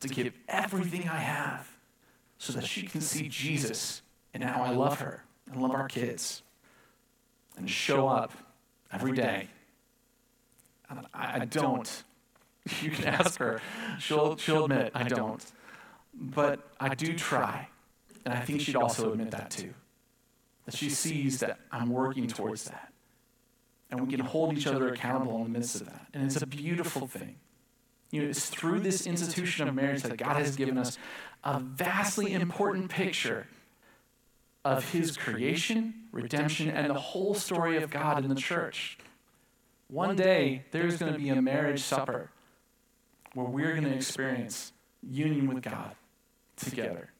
to 0.00 0.08
give 0.08 0.32
everything 0.48 1.08
I 1.08 1.18
have 1.18 1.70
so 2.38 2.52
that 2.54 2.64
she 2.64 2.82
can 2.82 3.00
see 3.00 3.28
Jesus 3.28 4.01
and 4.34 4.42
how 4.42 4.62
I 4.62 4.70
love 4.70 5.00
her 5.00 5.24
and 5.50 5.60
love 5.60 5.72
our 5.72 5.88
kids 5.88 6.42
and 7.56 7.68
show 7.68 8.08
up 8.08 8.32
every 8.92 9.12
day. 9.12 9.48
I, 11.14 11.40
I 11.40 11.44
don't. 11.44 12.02
You 12.80 12.92
can 12.92 13.06
ask 13.06 13.40
her. 13.40 13.60
She'll, 13.98 14.36
she'll 14.36 14.66
admit 14.66 14.92
I 14.94 15.02
don't. 15.02 15.44
But 16.14 16.60
I 16.78 16.94
do 16.94 17.12
try. 17.12 17.66
And 18.24 18.32
I 18.32 18.38
think 18.38 18.60
she'd 18.60 18.76
also 18.76 19.10
admit 19.10 19.32
that 19.32 19.50
too. 19.50 19.74
That 20.66 20.76
she 20.76 20.88
sees 20.88 21.40
that 21.40 21.58
I'm 21.72 21.90
working 21.90 22.28
towards 22.28 22.66
that. 22.66 22.92
And 23.90 24.00
we 24.00 24.14
can 24.14 24.20
hold 24.24 24.56
each 24.56 24.68
other 24.68 24.90
accountable 24.90 25.38
in 25.38 25.42
the 25.42 25.48
midst 25.58 25.80
of 25.80 25.86
that. 25.86 26.06
And 26.14 26.24
it's 26.24 26.40
a 26.40 26.46
beautiful 26.46 27.08
thing. 27.08 27.34
You 28.12 28.22
know, 28.22 28.28
it's 28.28 28.48
through 28.48 28.78
this 28.78 29.08
institution 29.08 29.66
of 29.66 29.74
marriage 29.74 30.02
that 30.02 30.16
God 30.16 30.36
has 30.36 30.54
given 30.54 30.78
us 30.78 30.98
a 31.42 31.58
vastly 31.58 32.32
important 32.32 32.90
picture 32.90 33.48
of 34.64 34.92
his 34.92 35.16
creation, 35.16 35.94
redemption, 36.12 36.70
and 36.70 36.90
the 36.90 36.94
whole 36.94 37.34
story 37.34 37.82
of 37.82 37.90
God 37.90 38.24
in 38.24 38.28
the 38.28 38.40
church. 38.40 38.98
One 39.88 40.16
day, 40.16 40.64
there's 40.70 40.96
going 40.96 41.12
to 41.12 41.18
be 41.18 41.28
a 41.28 41.42
marriage 41.42 41.82
supper 41.82 42.30
where 43.34 43.46
we're 43.46 43.72
going 43.72 43.84
to 43.84 43.94
experience 43.94 44.72
union 45.02 45.52
with 45.52 45.62
God 45.62 45.94
together. 46.56 47.10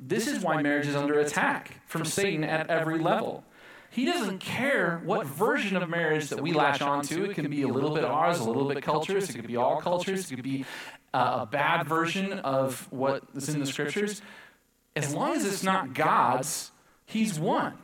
This 0.00 0.26
is 0.26 0.42
why 0.42 0.60
marriage 0.62 0.86
is 0.86 0.96
under 0.96 1.20
attack 1.20 1.80
from 1.86 2.04
Satan 2.04 2.44
at 2.44 2.68
every 2.68 2.98
level. 2.98 3.44
He 3.90 4.04
doesn't 4.04 4.40
care 4.40 5.00
what 5.04 5.24
version 5.24 5.76
of 5.76 5.88
marriage 5.88 6.28
that 6.30 6.40
we 6.40 6.52
latch 6.52 6.82
onto. 6.82 7.24
It 7.24 7.34
can 7.34 7.48
be 7.48 7.62
a 7.62 7.68
little 7.68 7.94
bit 7.94 8.04
ours, 8.04 8.40
a 8.40 8.44
little 8.44 8.68
bit 8.68 8.82
cultures. 8.82 9.30
It 9.30 9.34
could 9.34 9.46
be 9.46 9.56
all 9.56 9.80
cultures. 9.80 10.30
It 10.30 10.34
could 10.34 10.44
be 10.44 10.64
uh, 11.14 11.38
a 11.42 11.46
bad 11.46 11.86
version 11.86 12.32
of 12.40 12.90
what 12.90 13.22
is 13.36 13.48
in 13.48 13.60
the 13.60 13.66
scriptures 13.66 14.20
as 14.96 15.14
long 15.14 15.36
as 15.36 15.44
it's 15.44 15.62
not 15.62 15.94
God's, 15.94 16.70
He's 17.06 17.38
won. 17.38 17.74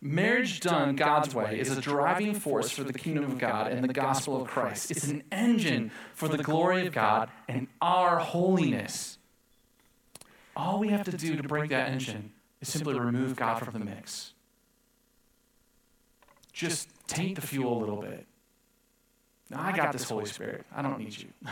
Marriage 0.00 0.60
done 0.60 0.94
God's 0.94 1.34
way 1.34 1.58
is 1.58 1.76
a 1.76 1.80
driving 1.80 2.34
force 2.34 2.70
for 2.70 2.84
the 2.84 2.92
kingdom 2.92 3.24
of 3.24 3.38
God 3.38 3.72
and 3.72 3.82
the 3.82 3.92
gospel 3.92 4.40
of 4.40 4.46
Christ. 4.46 4.90
It's 4.90 5.08
an 5.08 5.24
engine 5.32 5.90
for 6.14 6.28
the 6.28 6.42
glory 6.42 6.86
of 6.86 6.92
God 6.92 7.30
and 7.48 7.66
our 7.80 8.18
holiness. 8.18 9.18
All 10.54 10.78
we 10.78 10.88
have 10.88 11.06
to 11.06 11.16
do 11.16 11.36
to 11.36 11.42
break 11.42 11.70
that 11.70 11.88
engine 11.88 12.32
is 12.60 12.68
simply 12.68 12.98
remove 12.98 13.36
God 13.36 13.58
from 13.58 13.72
the 13.72 13.84
mix. 13.84 14.32
Just 16.52 16.88
taint 17.08 17.34
the 17.34 17.46
fuel 17.46 17.76
a 17.76 17.80
little 17.80 18.00
bit. 18.00 18.26
Now, 19.50 19.62
I 19.62 19.72
got 19.72 19.92
this 19.92 20.08
Holy 20.08 20.26
Spirit. 20.26 20.64
I 20.74 20.82
don't 20.82 20.98
need 20.98 21.16
you. 21.18 21.28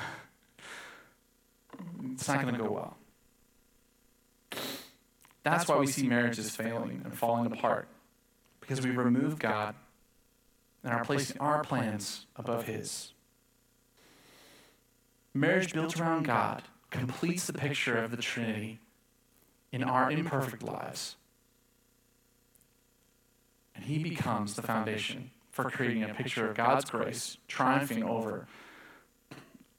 It's 2.12 2.28
not 2.28 2.40
going 2.40 2.54
to 2.54 2.62
go 2.62 2.70
well. 2.70 2.96
That's 5.44 5.68
why 5.68 5.76
we 5.76 5.86
see 5.86 6.08
marriages 6.08 6.56
failing 6.56 7.02
and 7.04 7.16
falling 7.16 7.52
apart, 7.52 7.86
because 8.60 8.80
we 8.80 8.90
remove 8.90 9.38
God 9.38 9.74
and 10.82 10.92
are 10.92 11.04
placing 11.04 11.38
our 11.38 11.62
plans 11.62 12.26
above 12.34 12.66
His. 12.66 13.12
Marriage 15.34 15.74
built 15.74 16.00
around 16.00 16.24
God 16.24 16.62
completes 16.90 17.46
the 17.46 17.52
picture 17.52 17.96
of 17.96 18.10
the 18.10 18.16
Trinity 18.16 18.80
in 19.70 19.84
our 19.84 20.10
imperfect 20.10 20.62
lives. 20.62 21.16
And 23.74 23.84
He 23.84 23.98
becomes 23.98 24.54
the 24.54 24.62
foundation 24.62 25.30
for 25.50 25.64
creating 25.70 26.04
a 26.04 26.14
picture 26.14 26.48
of 26.48 26.56
God's 26.56 26.90
grace 26.90 27.36
triumphing 27.48 28.02
over 28.02 28.46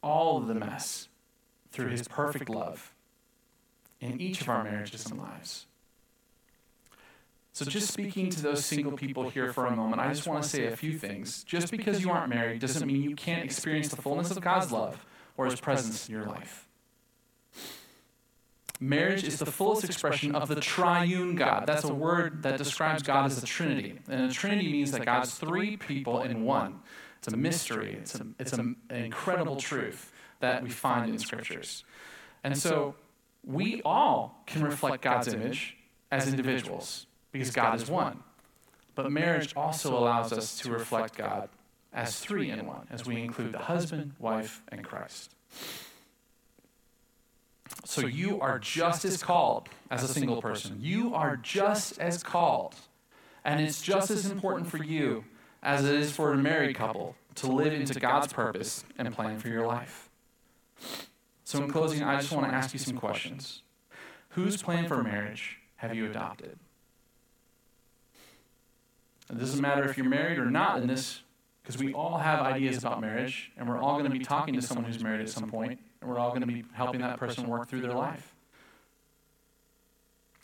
all 0.04 0.38
of 0.38 0.47
the 0.47 0.54
mess 0.54 1.08
through 1.71 1.89
His 1.89 2.08
perfect 2.08 2.49
love 2.49 2.93
in 4.06 4.22
each 4.22 4.41
of 4.41 4.50
our 4.50 4.63
marriages 4.63 5.06
and 5.08 5.20
lives. 5.20 5.65
So, 7.54 7.63
just 7.63 7.91
speaking 7.91 8.30
to 8.32 8.41
those 8.41 8.65
single 8.65 8.91
people 8.91 9.30
here 9.30 9.54
for 9.54 9.65
a 9.65 9.76
moment, 9.76 10.02
I 10.02 10.10
just 10.10 10.28
want 10.28 10.44
to 10.44 10.50
say 10.50 10.65
a 10.65 10.76
few 10.76 10.98
things. 10.98 11.44
Just 11.46 11.72
because 11.72 12.04
you 12.04 12.12
aren't 12.12 12.30
married 12.30 12.60
doesn't 12.60 12.86
mean 12.86 13.02
you 13.02 13.15
can't 13.15 13.46
experience 13.46 13.88
the 13.88 14.02
fullness 14.02 14.30
of 14.30 14.41
God's 14.41 14.74
love 14.74 15.06
or 15.38 15.46
His 15.46 15.60
presence 15.62 16.10
in 16.10 16.15
your 16.15 16.26
life. 16.26 16.68
Marriage 18.82 19.24
is 19.24 19.39
the 19.39 19.46
fullest 19.46 19.86
expression 19.86 20.36
of 20.36 20.50
the 20.50 20.60
triune 20.60 21.36
God. 21.36 21.65
That's 21.65 21.86
a 21.86 21.94
word 21.94 22.44
that 22.44 22.58
describes 22.58 23.04
God 23.04 23.28
as 23.28 23.41
a 23.41 23.46
trinity. 23.46 24.00
And 24.10 24.30
a 24.30 24.34
trinity 24.34 24.70
means 24.70 24.91
that 24.91 25.06
God's 25.06 25.34
three 25.36 25.78
people 25.78 26.24
in 26.24 26.44
one. 26.44 26.82
It's 27.20 27.30
a 27.30 27.38
mystery. 27.38 27.98
It's, 28.02 28.15
a, 28.15 28.28
it's 28.38 28.52
a, 28.52 28.60
an 28.60 28.76
incredible 28.89 29.56
truth 29.56 30.12
that 30.41 30.62
we 30.62 30.70
find 30.70 31.10
in 31.10 31.18
scriptures. 31.20 31.86
And 32.44 32.58
so 32.58 32.96
we 33.46 33.82
all 33.84 34.42
can 34.46 34.64
reflect 34.64 35.04
God's 35.04 35.28
image 35.28 35.78
as 36.12 36.28
individuals 36.28 37.06
because 37.32 37.52
God 37.52 37.80
is 37.80 37.90
one. 37.90 38.24
But 38.96 39.12
marriage 39.12 39.54
also 39.56 39.98
allows 39.98 40.32
us 40.32 40.58
to 40.60 40.72
reflect 40.72 41.18
God 41.18 41.50
as 41.94 42.20
three 42.20 42.50
in 42.50 42.66
one, 42.66 42.88
as 42.90 43.06
we 43.06 43.22
include 43.22 43.52
the 43.52 43.60
husband, 43.60 44.14
wife, 44.20 44.62
and 44.70 44.84
Christ. 44.84 45.32
So 47.84 48.08
you 48.08 48.40
are 48.42 48.60
just 48.60 49.06
as 49.06 49.22
called 49.22 49.70
as 49.90 50.04
a 50.04 50.08
single 50.08 50.42
person. 50.42 50.78
You 50.82 51.14
are 51.14 51.38
just 51.38 52.00
as 52.00 52.24
called. 52.24 52.76
And 53.44 53.60
it's 53.62 53.82
just 53.82 54.10
as 54.10 54.30
important 54.30 54.68
for 54.68 54.84
you 54.84 55.24
as 55.62 55.86
it 55.86 55.96
is 55.96 56.12
for 56.12 56.34
a 56.34 56.38
married 56.38 56.76
couple 56.76 57.16
to 57.36 57.48
live 57.48 57.74
into 57.74 58.00
God's 58.00 58.32
purpose 58.32 58.84
and 58.98 59.14
plan 59.14 59.40
for 59.40 59.50
your 59.50 59.68
life. 59.68 60.10
So, 61.46 61.64
in 61.64 61.70
closing, 61.70 62.04
I 62.04 62.20
just 62.20 62.32
want 62.32 62.50
to 62.50 62.54
ask 62.54 62.74
you 62.74 62.80
some 62.80 62.98
questions. 62.98 63.62
Whose 64.30 64.62
plan 64.62 64.88
for 64.88 65.04
marriage 65.04 65.60
have 65.76 65.96
you 65.96 66.08
adopted? 66.08 66.58
It 69.30 69.40
doesn't 69.40 69.62
matter 69.62 69.88
if 69.88 69.96
you're 69.96 70.10
married 70.10 70.40
or 70.40 70.50
not 70.50 70.82
in 70.82 70.88
this, 70.88 71.22
because 71.62 71.78
we 71.78 71.94
all 71.94 72.18
have 72.18 72.40
ideas 72.40 72.80
about 72.80 73.00
marriage, 73.00 73.52
and 73.58 73.70
we're 73.70 73.78
all 73.78 74.00
going 74.00 74.12
to 74.12 74.18
be 74.18 74.26
talking 74.26 74.56
to 74.56 74.62
someone 74.62 74.86
who's 74.86 75.04
married 75.04 75.22
at 75.22 75.30
some 75.30 75.48
point, 75.48 75.80
and 76.02 76.10
we're 76.10 76.18
all 76.18 76.30
going 76.30 76.42
to 76.42 76.48
be 76.48 76.64
helping 76.74 77.02
that 77.02 77.18
person 77.20 77.48
work 77.48 77.70
through 77.70 77.82
their 77.82 77.94
life. 77.94 78.34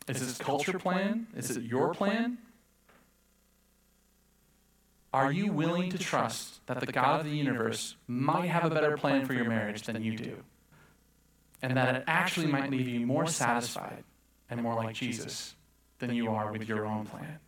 Is 0.07 0.19
this 0.19 0.37
culture 0.37 0.77
plan? 0.77 1.25
Is 1.35 1.57
it 1.57 1.63
your 1.63 1.95
plan? 1.95 2.37
Are 5.13 5.31
you 5.31 5.51
willing 5.51 5.89
to 5.89 5.97
trust 5.97 6.65
that 6.67 6.79
the 6.79 6.91
God 6.91 7.21
of 7.21 7.25
the 7.25 7.35
universe 7.35 7.95
might 8.07 8.47
have 8.47 8.65
a 8.65 8.69
better 8.69 8.97
plan 8.97 9.25
for 9.25 9.33
your 9.33 9.45
marriage 9.45 9.81
than 9.83 10.01
you 10.03 10.15
do? 10.15 10.43
And 11.61 11.77
that 11.77 11.95
it 11.95 12.03
actually 12.07 12.47
might 12.47 12.69
leave 12.69 12.87
you 12.87 13.05
more 13.05 13.27
satisfied 13.27 14.03
and 14.49 14.61
more 14.61 14.75
like 14.75 14.95
Jesus 14.95 15.55
than 15.99 16.13
you 16.13 16.29
are 16.29 16.51
with 16.51 16.67
your 16.67 16.85
own 16.85 17.05
plan? 17.05 17.39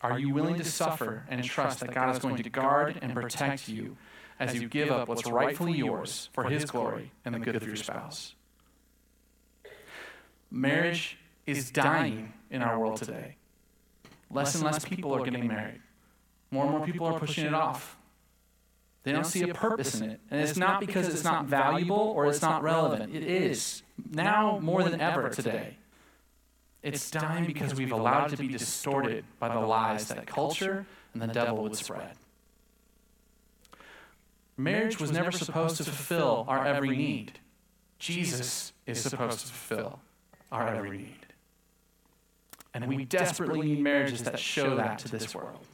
Are 0.00 0.18
you 0.18 0.32
willing 0.32 0.56
to 0.56 0.64
suffer 0.64 1.24
and 1.28 1.42
trust 1.44 1.80
that 1.80 1.92
God 1.92 2.14
is 2.14 2.20
going 2.20 2.36
to 2.36 2.50
guard 2.50 2.98
and 3.02 3.12
protect 3.12 3.68
you 3.68 3.96
as 4.38 4.54
you 4.54 4.68
give 4.68 4.90
up 4.90 5.08
what's 5.08 5.26
rightfully 5.26 5.72
yours 5.72 6.28
for 6.32 6.44
His 6.44 6.64
glory 6.66 7.12
and 7.24 7.34
the 7.34 7.38
good 7.38 7.56
of 7.56 7.66
your 7.66 7.76
spouse? 7.76 8.34
Marriage 10.50 11.18
is 11.46 11.70
dying 11.70 12.32
in 12.50 12.62
our 12.62 12.78
world 12.78 12.98
today. 12.98 13.36
Less 14.30 14.54
and 14.54 14.64
less 14.64 14.84
people 14.84 15.14
are 15.14 15.24
getting 15.24 15.46
married. 15.46 15.80
More 16.50 16.64
and 16.64 16.72
more 16.72 16.86
people 16.86 17.06
are 17.06 17.18
pushing 17.18 17.46
it 17.46 17.54
off. 17.54 17.96
They 19.06 19.12
don't 19.12 19.24
see 19.24 19.48
a 19.48 19.54
purpose 19.54 20.00
in 20.00 20.10
it. 20.10 20.20
And 20.32 20.40
it's 20.40 20.56
not 20.58 20.80
because 20.80 21.06
it's 21.06 21.22
not 21.22 21.46
valuable 21.46 21.96
or 21.96 22.26
it's 22.26 22.42
not 22.42 22.64
relevant. 22.64 23.14
It 23.14 23.22
is, 23.22 23.84
now 24.10 24.58
more 24.60 24.82
than 24.82 25.00
ever 25.00 25.28
today. 25.28 25.76
It's 26.82 27.08
dying 27.08 27.44
because 27.46 27.72
we've 27.76 27.92
allowed 27.92 28.32
it 28.32 28.36
to 28.36 28.42
be 28.42 28.48
distorted 28.48 29.24
by 29.38 29.54
the 29.54 29.60
lies 29.60 30.08
that 30.08 30.26
culture 30.26 30.86
and 31.12 31.22
the 31.22 31.28
devil 31.28 31.62
would 31.62 31.76
spread. 31.76 32.16
Marriage 34.56 34.98
was 34.98 35.12
never 35.12 35.30
supposed 35.30 35.76
to 35.76 35.84
fulfill 35.84 36.44
our 36.48 36.66
every 36.66 36.96
need. 36.96 37.38
Jesus 38.00 38.72
is 38.86 39.00
supposed 39.00 39.38
to 39.38 39.52
fulfill 39.52 40.00
our 40.50 40.66
every 40.66 40.98
need. 40.98 41.26
And 42.74 42.88
we 42.88 43.04
desperately 43.04 43.68
need 43.68 43.84
marriages 43.84 44.24
that 44.24 44.40
show 44.40 44.74
that 44.74 44.98
to 44.98 45.08
this 45.08 45.32
world. 45.32 45.64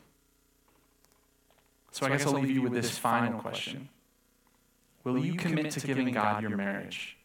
So 1.93 2.07
I 2.07 2.09
guess 2.09 2.27
I'll 2.27 2.33
leave 2.33 2.51
you 2.51 2.63
with 2.63 2.73
this 2.73 2.97
final 2.97 3.39
question. 3.39 3.91
Will 5.05 5.19
you 5.19 5.35
commit 5.35 5.71
to 5.73 5.87
giving 5.87 6.13
God 6.13 6.41
your 6.43 6.57
marriage 6.57 7.19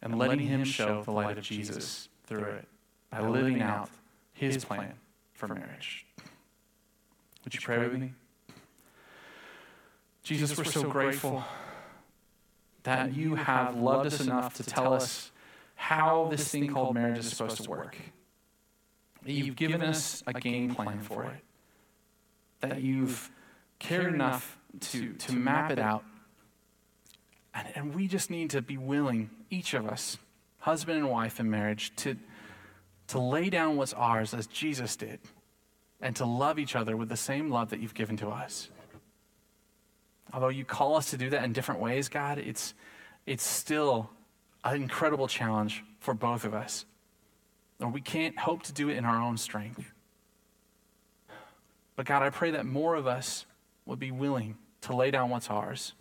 and 0.00 0.16
letting 0.16 0.38
Him 0.38 0.62
show 0.62 1.02
the 1.02 1.10
light 1.10 1.36
of 1.36 1.42
Jesus 1.42 2.08
through 2.24 2.44
it 2.44 2.68
by 3.10 3.20
living 3.20 3.60
out 3.60 3.90
His 4.32 4.64
plan 4.64 4.94
for 5.32 5.48
marriage? 5.48 6.06
Would 7.44 7.54
you 7.54 7.60
pray 7.60 7.78
with 7.78 7.94
me? 7.94 8.12
Jesus, 10.22 10.56
we're 10.56 10.64
so 10.64 10.84
grateful 10.84 11.42
that 12.84 13.12
you 13.14 13.34
have 13.34 13.74
loved 13.74 14.06
us 14.06 14.20
enough 14.20 14.54
to 14.54 14.62
tell 14.62 14.92
us 14.92 15.32
how 15.74 16.28
this 16.30 16.48
thing 16.48 16.72
called 16.72 16.94
marriage 16.94 17.18
is 17.18 17.30
supposed 17.30 17.60
to 17.60 17.68
work. 17.68 17.96
That 19.24 19.32
you've 19.32 19.56
given 19.56 19.82
us 19.82 20.22
a 20.28 20.32
game 20.32 20.76
plan 20.76 21.00
for 21.00 21.24
it 21.24 21.42
that 22.60 22.82
you've 22.82 23.30
cared 23.78 24.12
enough 24.14 24.58
to, 24.80 25.12
to 25.14 25.32
map 25.32 25.70
it 25.70 25.78
out. 25.78 26.04
And, 27.54 27.68
and 27.74 27.94
we 27.94 28.08
just 28.08 28.30
need 28.30 28.50
to 28.50 28.62
be 28.62 28.76
willing, 28.76 29.30
each 29.50 29.74
of 29.74 29.86
us, 29.86 30.18
husband 30.58 30.98
and 30.98 31.10
wife 31.10 31.40
in 31.40 31.50
marriage, 31.50 31.94
to, 31.96 32.16
to 33.08 33.18
lay 33.18 33.50
down 33.50 33.76
what's 33.76 33.94
ours 33.94 34.34
as 34.34 34.46
Jesus 34.46 34.96
did 34.96 35.20
and 36.00 36.14
to 36.16 36.26
love 36.26 36.58
each 36.58 36.76
other 36.76 36.96
with 36.96 37.08
the 37.08 37.16
same 37.16 37.50
love 37.50 37.70
that 37.70 37.80
you've 37.80 37.94
given 37.94 38.16
to 38.18 38.28
us. 38.28 38.68
Although 40.32 40.48
you 40.48 40.64
call 40.64 40.96
us 40.96 41.10
to 41.10 41.16
do 41.16 41.30
that 41.30 41.44
in 41.44 41.52
different 41.52 41.80
ways, 41.80 42.08
God, 42.08 42.38
it's, 42.38 42.74
it's 43.26 43.44
still 43.44 44.10
an 44.64 44.82
incredible 44.82 45.28
challenge 45.28 45.84
for 46.00 46.14
both 46.14 46.44
of 46.44 46.52
us. 46.52 46.84
And 47.80 47.94
we 47.94 48.00
can't 48.00 48.38
hope 48.38 48.62
to 48.64 48.72
do 48.72 48.88
it 48.88 48.96
in 48.96 49.04
our 49.04 49.20
own 49.20 49.36
strength. 49.36 49.92
But 51.96 52.06
God, 52.06 52.22
I 52.22 52.30
pray 52.30 52.52
that 52.52 52.66
more 52.66 52.94
of 52.94 53.06
us 53.06 53.46
would 53.86 53.98
be 53.98 54.10
willing 54.10 54.56
to 54.82 54.94
lay 54.94 55.10
down 55.10 55.30
what's 55.30 55.50
ours 55.50 55.94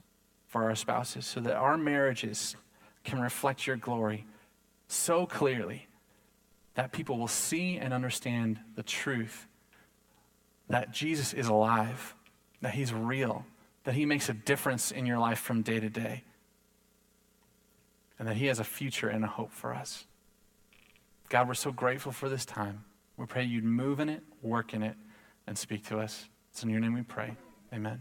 for 0.48 0.64
our 0.64 0.76
spouses 0.76 1.26
so 1.26 1.40
that 1.40 1.56
our 1.56 1.78
marriages 1.78 2.56
can 3.04 3.20
reflect 3.20 3.66
your 3.66 3.78
glory 3.78 4.26
so 4.88 5.26
clearly 5.26 5.88
that 6.76 6.92
people 6.92 7.18
will 7.18 7.28
see 7.28 7.78
and 7.78 7.94
understand 7.94 8.60
the 8.76 8.84
truth 8.84 9.48
that 10.68 10.92
Jesus 10.92 11.34
is 11.34 11.48
alive, 11.48 12.16
that 12.62 12.74
he's 12.74 12.94
real, 12.94 13.46
that 13.84 13.94
he 13.94 14.06
makes 14.06 14.30
a 14.30 14.34
difference 14.34 14.92
in 14.92 15.06
your 15.06 15.20
life 15.20 15.40
from 15.40 15.62
day 15.62 15.80
to 15.80 15.90
day, 15.90 16.24
and 18.18 18.28
that 18.28 18.38
he 18.38 18.48
has 18.48 18.60
a 18.60 18.64
future 18.64 19.08
and 19.08 19.24
a 19.24 19.28
hope 19.28 19.52
for 19.52 19.74
us. 19.74 20.06
God, 21.30 21.48
we're 21.48 21.54
so 21.54 21.72
grateful 21.72 22.12
for 22.12 22.30
this 22.30 22.46
time. 22.46 22.84
We 23.18 23.26
pray 23.26 23.44
you'd 23.44 23.64
move 23.64 24.00
in 24.00 24.10
it, 24.10 24.24
work 24.42 24.74
in 24.74 24.84
it, 24.84 24.96
and 25.48 25.58
speak 25.58 25.86
to 25.88 26.00
us. 26.00 26.30
It's 26.52 26.64
in 26.64 26.70
your 26.70 26.80
name 26.80 26.94
we 26.94 27.02
pray. 27.02 27.36
Amen. 27.74 28.00